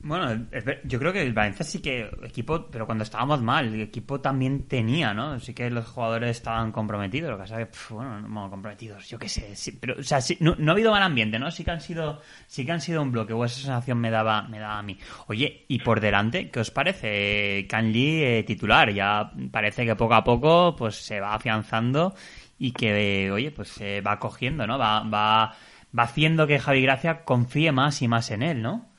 Bueno, 0.05 0.49
yo 0.83 0.99
creo 0.99 1.12
que 1.12 1.23
el 1.23 1.33
Valencia 1.33 1.65
sí 1.65 1.81
que 1.81 2.11
equipo, 2.25 2.67
pero 2.67 2.87
cuando 2.87 3.05
estábamos 3.05 3.41
mal, 3.41 3.73
el 3.73 3.83
equipo 3.83 4.21
también 4.21 4.67
tenía, 4.67 5.15
¿no? 5.15 5.38
Sí 5.38 5.55
que 5.55 5.71
los 5.71 5.87
jugadores 5.87 6.31
estaban 6.31 6.73
comprometidos, 6.73 7.31
lo 7.31 7.37
que 7.37 7.43
pasa 7.43 7.69
bueno, 7.91 8.51
comprometidos, 8.51 9.09
yo 9.09 9.17
qué 9.17 9.29
sé, 9.29 9.55
pero, 9.81 9.95
o 10.01 10.03
sea, 10.03 10.19
no, 10.41 10.57
ha 10.67 10.73
habido 10.73 10.91
mal 10.91 11.05
ambiente, 11.05 11.38
¿no? 11.38 11.53
Sí 11.53 11.62
que 11.62 11.71
han 11.71 11.81
sido, 11.81 12.21
sí 12.49 12.67
que 12.67 12.73
han 12.73 12.81
sido 12.81 13.01
un 13.01 13.12
bloque, 13.12 13.33
o 13.33 13.45
esa 13.45 13.57
sensación 13.57 13.99
me 13.99 14.11
daba, 14.11 14.43
me 14.43 14.59
daba 14.59 14.79
a 14.79 14.83
mí. 14.83 14.99
Oye, 15.29 15.67
y 15.69 15.79
por 15.79 16.01
delante, 16.01 16.51
¿qué 16.51 16.59
os 16.59 16.73
parece? 16.73 17.67
Kanji 17.69 18.25
eh, 18.25 18.45
titular, 18.45 18.93
ya 18.93 19.31
parece 19.53 19.87
que 19.87 19.95
poco 19.95 20.15
a 20.15 20.25
poco, 20.25 20.75
pues 20.75 20.97
se 20.97 21.21
va 21.21 21.35
afianzando 21.35 22.15
y 22.59 22.73
que, 22.73 23.31
oye, 23.31 23.53
pues 23.53 23.69
se 23.69 24.01
va 24.01 24.19
cogiendo, 24.19 24.67
¿no? 24.67 24.79
Va, 24.79 25.03
va, 25.05 25.55
va 25.97 26.03
haciendo 26.03 26.49
que 26.49 26.59
Javi 26.59 26.83
Gracia 26.83 27.25
confíe 27.25 27.71
más 27.71 28.03
y 28.03 28.09
más 28.09 28.33
en 28.33 28.43
él, 28.43 28.62
¿no? 28.62 28.92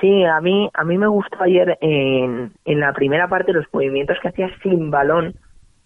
Sí, 0.00 0.24
a 0.24 0.40
mí, 0.40 0.68
a 0.74 0.84
mí 0.84 0.98
me 0.98 1.06
gustó 1.06 1.42
ayer 1.42 1.78
en, 1.80 2.52
en 2.64 2.80
la 2.80 2.92
primera 2.92 3.28
parte 3.28 3.52
los 3.52 3.66
movimientos 3.72 4.18
que 4.20 4.28
hacía 4.28 4.50
sin 4.62 4.90
balón, 4.90 5.34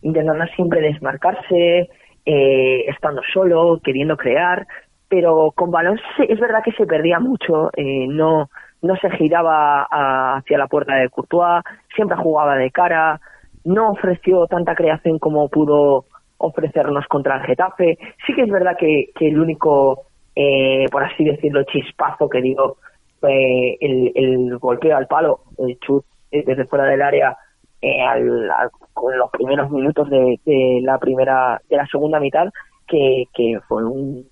intentando 0.02 0.44
siempre 0.56 0.80
desmarcarse, 0.80 1.88
eh, 2.26 2.84
estando 2.88 3.22
solo, 3.32 3.80
queriendo 3.82 4.16
crear. 4.16 4.66
pero 5.10 5.52
con 5.54 5.70
balón 5.72 6.00
es 6.28 6.40
verdad 6.40 6.62
que 6.64 6.72
se 6.72 6.86
perdía 6.86 7.18
mucho, 7.18 7.70
eh, 7.76 8.06
no, 8.08 8.48
no 8.80 8.96
se 8.96 9.10
giraba 9.10 9.86
hacia 9.90 10.56
la 10.56 10.68
puerta 10.68 10.94
de 10.94 11.08
Courtois, 11.10 11.64
siempre 11.94 12.16
jugaba 12.16 12.56
de 12.56 12.70
cara, 12.70 13.20
no 13.64 13.90
ofreció 13.90 14.46
tanta 14.46 14.74
creación 14.74 15.18
como 15.18 15.48
pudo 15.48 16.04
ofrecernos 16.38 17.06
contra 17.08 17.36
el 17.38 17.42
Getafe. 17.42 17.98
Sí 18.26 18.32
que 18.34 18.42
es 18.42 18.50
verdad 18.50 18.76
que, 18.78 19.10
que 19.14 19.28
el 19.28 19.38
único, 19.38 20.02
eh, 20.34 20.86
por 20.90 21.02
así 21.02 21.24
decirlo, 21.24 21.64
chispazo 21.64 22.28
que 22.28 22.40
digo, 22.40 22.76
fue 23.20 23.76
el, 23.80 24.58
golpeo 24.58 24.96
al 24.96 25.06
palo, 25.06 25.40
el 25.58 25.78
chut 25.80 26.04
desde 26.30 26.64
fuera 26.66 26.84
del 26.84 27.02
área 27.02 27.36
eh, 27.82 28.02
al, 28.02 28.50
con 28.92 29.16
los 29.16 29.30
primeros 29.30 29.70
minutos 29.70 30.08
de, 30.10 30.80
la 30.82 30.98
primera, 30.98 31.60
de 31.68 31.76
la 31.76 31.86
segunda 31.86 32.20
mitad, 32.20 32.48
que, 32.86 33.24
que 33.34 33.58
fue 33.68 33.84
un, 33.84 34.26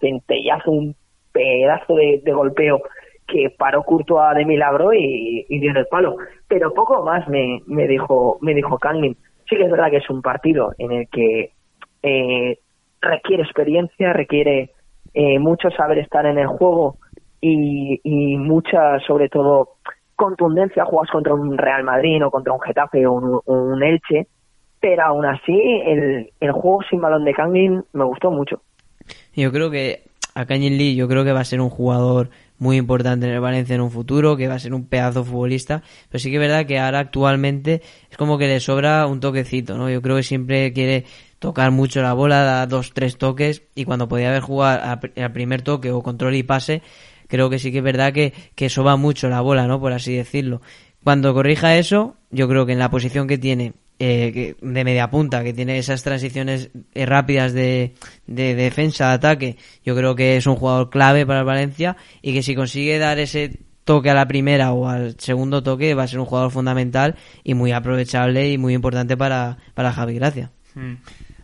centellazo, 0.00 0.70
un 0.70 0.96
pedazo 1.32 1.94
de, 1.94 2.20
golpeo 2.26 2.82
que 3.26 3.48
paró 3.56 3.82
Courtois 3.82 4.36
de 4.36 4.44
milagro 4.44 4.92
y, 4.92 5.46
dio 5.48 5.70
el 5.72 5.86
palo. 5.86 6.16
Pero 6.48 6.74
poco 6.74 7.02
más 7.02 7.26
me, 7.28 7.62
me 7.66 7.88
dijo 7.88 8.38
me 8.42 8.54
dijo 8.54 8.78
Kangin. 8.78 9.16
Sí 9.48 9.56
que 9.56 9.64
es 9.64 9.70
verdad 9.70 9.90
que 9.90 9.98
es 9.98 10.10
un 10.10 10.22
partido 10.22 10.72
en 10.78 10.92
el 10.92 11.08
que 11.08 11.52
eh, 12.02 12.58
requiere 13.00 13.42
experiencia, 13.42 14.12
requiere 14.12 14.70
eh, 15.14 15.38
mucho 15.38 15.70
saber 15.70 15.98
estar 15.98 16.26
en 16.26 16.38
el 16.38 16.46
juego 16.46 16.98
y, 17.46 18.00
y 18.02 18.36
mucha, 18.38 18.98
sobre 19.06 19.28
todo, 19.28 19.74
contundencia. 20.16 20.84
Juegas 20.86 21.10
contra 21.10 21.34
un 21.34 21.58
Real 21.58 21.84
Madrid 21.84 22.24
o 22.24 22.30
contra 22.30 22.54
un 22.54 22.60
Getafe 22.60 23.06
o 23.06 23.42
un, 23.44 23.82
Elche, 23.82 24.26
pero 24.80 25.02
aún 25.02 25.26
así 25.26 25.52
el, 25.84 26.30
el 26.40 26.52
juego 26.52 26.80
sin 26.88 27.02
balón 27.02 27.24
de 27.24 27.34
Kangin 27.34 27.84
me 27.92 28.04
gustó 28.04 28.30
mucho. 28.30 28.62
Yo 29.34 29.52
creo 29.52 29.70
que 29.70 30.04
a 30.34 30.46
Kangin 30.46 30.78
Lee 30.78 30.96
yo 30.96 31.06
creo 31.06 31.22
que 31.22 31.32
va 31.32 31.40
a 31.40 31.44
ser 31.44 31.60
un 31.60 31.68
jugador 31.68 32.30
muy 32.56 32.78
importante 32.78 33.26
en 33.26 33.32
el 33.32 33.40
Valencia 33.40 33.74
en 33.74 33.82
un 33.82 33.90
futuro, 33.90 34.36
que 34.36 34.48
va 34.48 34.54
a 34.54 34.58
ser 34.58 34.72
un 34.72 34.86
pedazo 34.86 35.24
futbolista, 35.24 35.82
pero 36.08 36.20
sí 36.20 36.30
que 36.30 36.36
es 36.36 36.40
verdad 36.40 36.64
que 36.64 36.78
ahora 36.78 37.00
actualmente 37.00 37.82
es 38.10 38.16
como 38.16 38.38
que 38.38 38.46
le 38.46 38.60
sobra 38.60 39.06
un 39.06 39.20
toquecito, 39.20 39.76
¿no? 39.76 39.90
Yo 39.90 40.00
creo 40.00 40.16
que 40.16 40.22
siempre 40.22 40.72
quiere 40.72 41.04
tocar 41.40 41.72
mucho 41.72 42.00
la 42.00 42.14
bola, 42.14 42.42
da 42.42 42.66
dos, 42.66 42.92
tres 42.94 43.18
toques, 43.18 43.64
y 43.74 43.84
cuando 43.84 44.08
podía 44.08 44.30
haber 44.30 44.40
jugado 44.40 44.98
al 45.16 45.32
primer 45.32 45.62
toque 45.62 45.90
o 45.90 46.02
control 46.02 46.36
y 46.36 46.42
pase, 46.42 46.80
creo 47.28 47.50
que 47.50 47.58
sí 47.58 47.72
que 47.72 47.78
es 47.78 47.84
verdad 47.84 48.12
que, 48.12 48.32
que 48.54 48.68
soba 48.68 48.96
mucho 48.96 49.28
la 49.28 49.40
bola, 49.40 49.66
¿no? 49.66 49.80
Por 49.80 49.92
así 49.92 50.14
decirlo. 50.14 50.60
Cuando 51.02 51.34
corrija 51.34 51.76
eso, 51.76 52.16
yo 52.30 52.48
creo 52.48 52.66
que 52.66 52.72
en 52.72 52.78
la 52.78 52.90
posición 52.90 53.28
que 53.28 53.38
tiene 53.38 53.74
eh, 53.98 54.56
de 54.60 54.84
media 54.84 55.10
punta, 55.10 55.44
que 55.44 55.52
tiene 55.52 55.78
esas 55.78 56.02
transiciones 56.02 56.70
eh, 56.94 57.06
rápidas 57.06 57.52
de, 57.52 57.94
de 58.26 58.54
defensa, 58.54 59.08
de 59.08 59.14
ataque, 59.14 59.56
yo 59.84 59.94
creo 59.94 60.14
que 60.14 60.36
es 60.36 60.46
un 60.46 60.56
jugador 60.56 60.90
clave 60.90 61.26
para 61.26 61.44
Valencia 61.44 61.96
y 62.20 62.32
que 62.32 62.42
si 62.42 62.54
consigue 62.54 62.98
dar 62.98 63.18
ese 63.18 63.60
toque 63.84 64.10
a 64.10 64.14
la 64.14 64.26
primera 64.26 64.72
o 64.72 64.88
al 64.88 65.18
segundo 65.20 65.62
toque 65.62 65.94
va 65.94 66.04
a 66.04 66.08
ser 66.08 66.18
un 66.18 66.26
jugador 66.26 66.50
fundamental 66.50 67.16
y 67.44 67.54
muy 67.54 67.72
aprovechable 67.72 68.50
y 68.50 68.58
muy 68.58 68.74
importante 68.74 69.16
para, 69.16 69.58
para 69.74 69.92
Javi 69.92 70.14
Gracia. 70.14 70.50
Mm. 70.74 70.94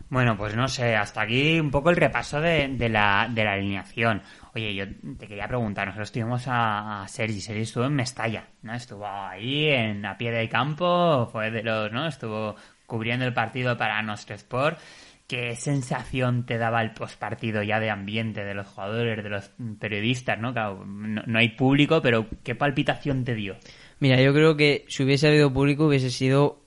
Bueno, 0.09 0.35
pues 0.35 0.57
no 0.57 0.67
sé, 0.67 0.97
hasta 0.97 1.21
aquí 1.21 1.57
un 1.57 1.71
poco 1.71 1.89
el 1.89 1.95
repaso 1.95 2.41
de, 2.41 2.67
de, 2.67 2.89
la, 2.89 3.29
de 3.33 3.45
la 3.45 3.53
alineación. 3.53 4.21
Oye, 4.53 4.75
yo 4.75 4.85
te 5.17 5.27
quería 5.27 5.47
preguntar, 5.47 5.87
nosotros 5.87 6.09
estuvimos 6.09 6.43
a, 6.47 7.05
Sergi, 7.07 7.39
Sergi 7.39 7.61
estuvo 7.61 7.85
en 7.85 7.93
Mestalla, 7.93 8.47
¿no? 8.63 8.73
Estuvo 8.73 9.07
ahí 9.07 9.69
en 9.69 10.05
a 10.05 10.17
pie 10.17 10.31
de 10.31 10.49
campo, 10.49 11.29
fue 11.31 11.51
de 11.51 11.63
los, 11.63 11.91
¿no? 11.91 12.07
Estuvo 12.07 12.55
cubriendo 12.85 13.25
el 13.25 13.33
partido 13.33 13.77
para 13.77 14.01
nuestro 14.01 14.35
Sport. 14.35 14.79
¿Qué 15.25 15.55
sensación 15.55 16.45
te 16.45 16.57
daba 16.57 16.81
el 16.81 16.91
postpartido 16.91 17.63
ya 17.63 17.79
de 17.79 17.89
ambiente 17.89 18.43
de 18.43 18.53
los 18.53 18.67
jugadores, 18.67 19.23
de 19.23 19.29
los 19.29 19.51
periodistas, 19.79 20.37
¿no? 20.39 20.51
Claro, 20.51 20.83
no 20.85 21.39
hay 21.39 21.49
público, 21.49 22.01
pero 22.01 22.27
¿qué 22.43 22.53
palpitación 22.53 23.23
te 23.23 23.35
dio? 23.35 23.55
Mira, 24.01 24.19
yo 24.19 24.33
creo 24.33 24.57
que 24.57 24.83
si 24.89 25.03
hubiese 25.03 25.27
habido 25.27 25.53
público 25.53 25.85
hubiese 25.85 26.09
sido 26.09 26.60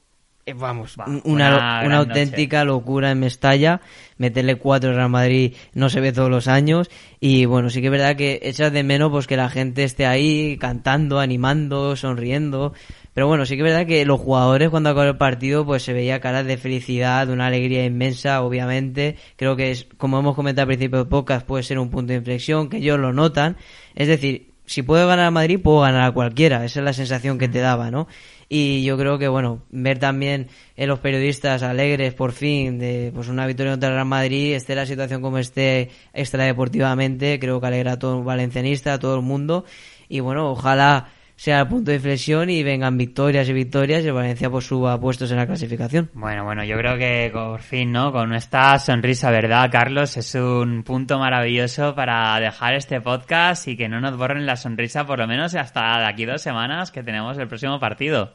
eh, 0.46 0.52
vamos, 0.52 0.96
Va, 0.98 1.06
una, 1.06 1.20
una 1.24 1.48
una, 1.48 1.80
gran 1.80 1.92
auténtica 1.92 2.64
locura 2.64 3.10
en 3.10 3.20
Mestalla. 3.20 3.80
Meterle 4.18 4.56
cuatro 4.56 4.90
al 4.90 4.96
Real 4.96 5.08
Madrid 5.08 5.54
no 5.72 5.88
se 5.88 6.00
ve 6.00 6.12
todos 6.12 6.30
los 6.30 6.48
años. 6.48 6.90
Y 7.18 7.46
bueno, 7.46 7.70
sí 7.70 7.80
que 7.80 7.86
es 7.86 7.92
verdad 7.92 8.16
que 8.16 8.40
echas 8.42 8.72
de 8.72 8.82
menos 8.82 9.10
pues 9.10 9.26
que 9.26 9.36
la 9.36 9.48
gente 9.48 9.84
esté 9.84 10.06
ahí 10.06 10.58
cantando, 10.58 11.18
animando, 11.18 11.96
sonriendo. 11.96 12.74
Pero 13.14 13.26
bueno, 13.28 13.46
sí 13.46 13.54
que 13.56 13.62
es 13.62 13.68
verdad 13.72 13.86
que 13.86 14.04
los 14.04 14.20
jugadores 14.20 14.70
cuando 14.70 14.90
acabó 14.90 15.06
el 15.06 15.16
partido 15.16 15.64
pues 15.64 15.82
se 15.82 15.92
veía 15.92 16.20
caras 16.20 16.44
de 16.46 16.56
felicidad, 16.56 17.26
de 17.26 17.32
una 17.32 17.46
alegría 17.46 17.84
inmensa, 17.84 18.42
obviamente. 18.42 19.16
Creo 19.36 19.56
que 19.56 19.70
es, 19.70 19.86
como 19.96 20.18
hemos 20.18 20.34
comentado 20.34 20.64
al 20.64 20.68
principio 20.68 20.98
de 20.98 21.04
podcast, 21.06 21.46
puede 21.46 21.62
ser 21.62 21.78
un 21.78 21.90
punto 21.90 22.12
de 22.12 22.18
inflexión, 22.18 22.68
que 22.68 22.78
ellos 22.78 22.98
lo 22.98 23.12
notan. 23.12 23.56
Es 23.94 24.08
decir, 24.08 24.54
si 24.66 24.82
puedo 24.82 25.06
ganar 25.06 25.26
a 25.26 25.30
Madrid, 25.30 25.60
puedo 25.62 25.80
ganar 25.80 26.02
a 26.02 26.12
cualquiera. 26.12 26.64
Esa 26.64 26.80
es 26.80 26.84
la 26.84 26.92
sensación 26.92 27.38
que 27.38 27.48
te 27.48 27.60
daba, 27.60 27.90
¿no? 27.90 28.08
Y 28.48 28.84
yo 28.84 28.96
creo 28.98 29.18
que, 29.18 29.28
bueno, 29.28 29.62
ver 29.70 29.98
también 29.98 30.48
en 30.76 30.88
los 30.88 30.98
periodistas 30.98 31.62
alegres 31.62 32.14
por 32.14 32.32
fin 32.32 32.78
de 32.78 33.10
pues 33.14 33.28
una 33.28 33.46
victoria 33.46 33.72
contra 33.72 33.88
el 33.88 33.94
Real 33.94 34.06
Madrid, 34.06 34.54
esté 34.54 34.74
la 34.74 34.86
situación 34.86 35.22
como 35.22 35.38
esté 35.38 35.90
extradeportivamente, 36.12 37.38
creo 37.38 37.60
que 37.60 37.66
alegra 37.66 37.92
a 37.92 37.98
todo 37.98 38.18
el 38.18 38.24
valencianista, 38.24 38.94
a 38.94 38.98
todo 38.98 39.16
el 39.16 39.22
mundo. 39.22 39.64
Y 40.08 40.20
bueno, 40.20 40.50
ojalá 40.50 41.08
sea 41.36 41.60
el 41.60 41.68
punto 41.68 41.90
de 41.90 41.96
inflexión 41.96 42.48
y 42.48 42.62
vengan 42.62 42.96
victorias 42.96 43.48
y 43.48 43.52
victorias 43.52 44.04
y 44.04 44.08
el 44.08 44.14
Valencia 44.14 44.50
pues 44.50 44.66
suba 44.66 45.00
puestos 45.00 45.30
en 45.30 45.38
la 45.38 45.46
clasificación. 45.46 46.10
Bueno, 46.14 46.44
bueno, 46.44 46.64
yo 46.64 46.76
creo 46.76 46.96
que 46.96 47.30
por 47.32 47.60
fin, 47.60 47.92
¿no? 47.92 48.12
Con 48.12 48.32
esta 48.34 48.78
sonrisa, 48.78 49.30
¿verdad, 49.30 49.68
Carlos? 49.70 50.16
Es 50.16 50.34
un 50.34 50.84
punto 50.84 51.18
maravilloso 51.18 51.94
para 51.94 52.38
dejar 52.38 52.74
este 52.74 53.00
podcast 53.00 53.66
y 53.68 53.76
que 53.76 53.88
no 53.88 54.00
nos 54.00 54.16
borren 54.16 54.46
la 54.46 54.56
sonrisa 54.56 55.04
por 55.06 55.18
lo 55.18 55.26
menos 55.26 55.54
hasta 55.54 55.98
de 55.98 56.06
aquí 56.06 56.24
dos 56.24 56.42
semanas 56.42 56.92
que 56.92 57.02
tenemos 57.02 57.38
el 57.38 57.48
próximo 57.48 57.78
partido. 57.80 58.32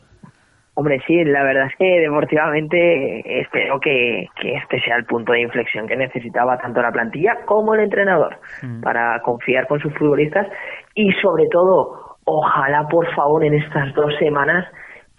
Hombre, 0.80 1.02
sí, 1.06 1.26
la 1.26 1.44
verdad 1.44 1.68
es 1.68 1.76
que 1.78 2.00
deportivamente 2.00 3.42
espero 3.42 3.82
que, 3.82 4.28
que, 4.40 4.54
este 4.54 4.80
sea 4.80 4.96
el 4.96 5.04
punto 5.04 5.34
de 5.34 5.42
inflexión 5.42 5.86
que 5.86 5.98
necesitaba 5.98 6.58
tanto 6.58 6.82
la 6.82 6.90
plantilla 6.90 7.40
como 7.46 7.74
el 7.74 7.82
entrenador 7.82 8.38
mm. 8.62 8.80
para 8.80 9.20
confiar 9.22 9.68
con 9.68 9.82
sus 9.82 9.94
futbolistas 9.96 10.48
y 10.96 11.12
sobre 11.22 11.48
todo, 11.52 12.09
ojalá 12.30 12.88
por 12.88 13.08
favor 13.15 13.44
en 13.44 13.56
estas 13.56 13.94
dos 13.96 14.13
semanas 14.20 14.65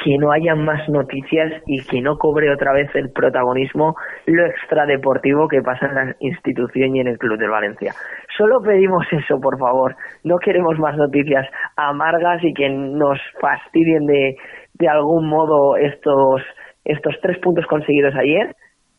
que 0.02 0.16
no 0.16 0.32
haya 0.32 0.54
más 0.54 0.88
noticias 0.88 1.52
y 1.66 1.84
que 1.84 2.00
no 2.00 2.16
cobre 2.16 2.50
otra 2.50 2.72
vez 2.72 2.88
el 2.94 3.10
protagonismo 3.10 3.96
lo 4.26 4.46
extradeportivo 4.46 5.46
que 5.48 5.60
pasa 5.60 5.86
en 5.86 5.94
la 5.94 6.16
institución 6.20 6.96
y 6.96 7.00
en 7.00 7.08
el 7.08 7.18
Club 7.18 7.38
del 7.38 7.50
Valencia. 7.50 7.92
Solo 8.36 8.62
pedimos 8.62 9.04
eso, 9.10 9.38
por 9.40 9.58
favor. 9.58 9.96
No 10.24 10.38
queremos 10.38 10.78
más 10.78 10.96
noticias 10.96 11.46
amargas 11.76 12.42
y 12.42 12.54
que 12.54 12.70
nos 12.70 13.18
fastidien 13.40 14.06
de, 14.06 14.36
de 14.74 14.88
algún 14.88 15.28
modo 15.28 15.76
estos, 15.76 16.40
estos 16.84 17.14
tres 17.20 17.38
puntos 17.38 17.66
conseguidos 17.66 18.14
ayer 18.14 18.56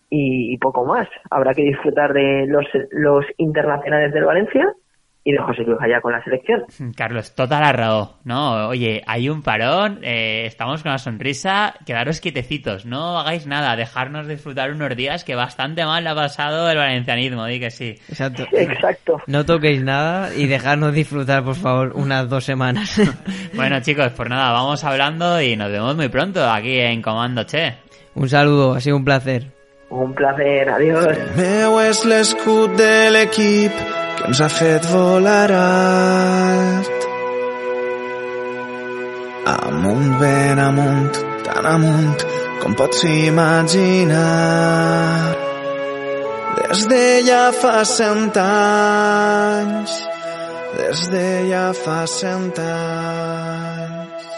y, 0.09 0.53
y 0.53 0.57
poco 0.59 0.85
más. 0.85 1.07
Habrá 1.31 1.53
que 1.55 1.63
disfrutar 1.63 2.13
de 2.13 2.45
los, 2.47 2.65
los 2.91 3.25
internacionales 3.37 4.13
del 4.13 4.25
Valencia 4.25 4.71
y 5.23 5.33
de 5.33 5.37
José 5.37 5.63
Luis 5.63 5.77
allá 5.79 6.01
con 6.01 6.13
la 6.13 6.23
selección. 6.23 6.63
Carlos, 6.95 7.35
total 7.35 7.63
arrao, 7.63 8.17
¿no? 8.23 8.69
Oye, 8.69 9.01
hay 9.05 9.29
un 9.29 9.43
parón, 9.43 9.99
eh, 10.01 10.45
estamos 10.45 10.81
con 10.81 10.91
la 10.91 10.97
sonrisa, 10.97 11.75
quedaros 11.85 12.19
quietecitos, 12.19 12.85
no 12.85 13.19
hagáis 13.19 13.45
nada, 13.45 13.75
dejarnos 13.75 14.27
disfrutar 14.27 14.71
unos 14.71 14.95
días 14.95 15.23
que 15.23 15.35
bastante 15.35 15.85
mal 15.85 16.05
ha 16.07 16.15
pasado 16.15 16.69
el 16.69 16.77
valencianismo, 16.77 17.45
di 17.45 17.59
que 17.59 17.69
sí. 17.69 17.95
Exacto. 18.09 18.45
Exacto. 18.51 19.21
No 19.27 19.45
toquéis 19.45 19.83
nada 19.83 20.33
y 20.35 20.47
dejarnos 20.47 20.93
disfrutar, 20.93 21.43
por 21.43 21.55
favor, 21.55 21.91
unas 21.95 22.27
dos 22.27 22.43
semanas. 22.43 22.99
bueno, 23.53 23.79
chicos, 23.81 24.11
pues 24.15 24.29
nada, 24.29 24.51
vamos 24.51 24.83
hablando 24.83 25.39
y 25.41 25.55
nos 25.55 25.71
vemos 25.71 25.95
muy 25.95 26.09
pronto 26.09 26.43
aquí 26.49 26.79
en 26.79 27.01
Comando 27.01 27.43
Che. 27.43 27.75
Un 28.15 28.27
saludo, 28.27 28.73
ha 28.73 28.81
sido 28.81 28.97
un 28.97 29.05
placer. 29.05 29.51
Un 29.89 30.13
placer, 30.13 30.69
adiós. 30.69 31.17
meu 31.35 31.79
és 31.83 32.05
l'escut 32.07 32.71
de 32.79 33.11
l'equip 33.11 34.00
que 34.21 34.27
ens 34.29 34.41
ha 34.41 34.49
fet 34.53 34.85
volar 34.93 35.51
alt. 35.57 37.05
Amunt, 39.51 40.19
ben 40.19 40.59
amunt, 40.61 41.15
tan 41.45 41.65
amunt 41.65 42.19
com 42.61 42.75
pots 42.77 43.03
imaginar. 43.03 44.21
Des 46.59 46.85
de 46.91 47.05
ja 47.25 47.49
fa 47.61 47.81
cent 47.85 48.37
anys, 48.43 49.97
des 50.77 50.99
de 51.15 51.27
ja 51.49 51.67
fa 51.73 52.05
cent 52.19 52.61
anys. 52.67 54.29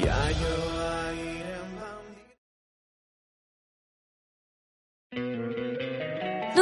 I 0.00 0.04
allò 0.08 0.53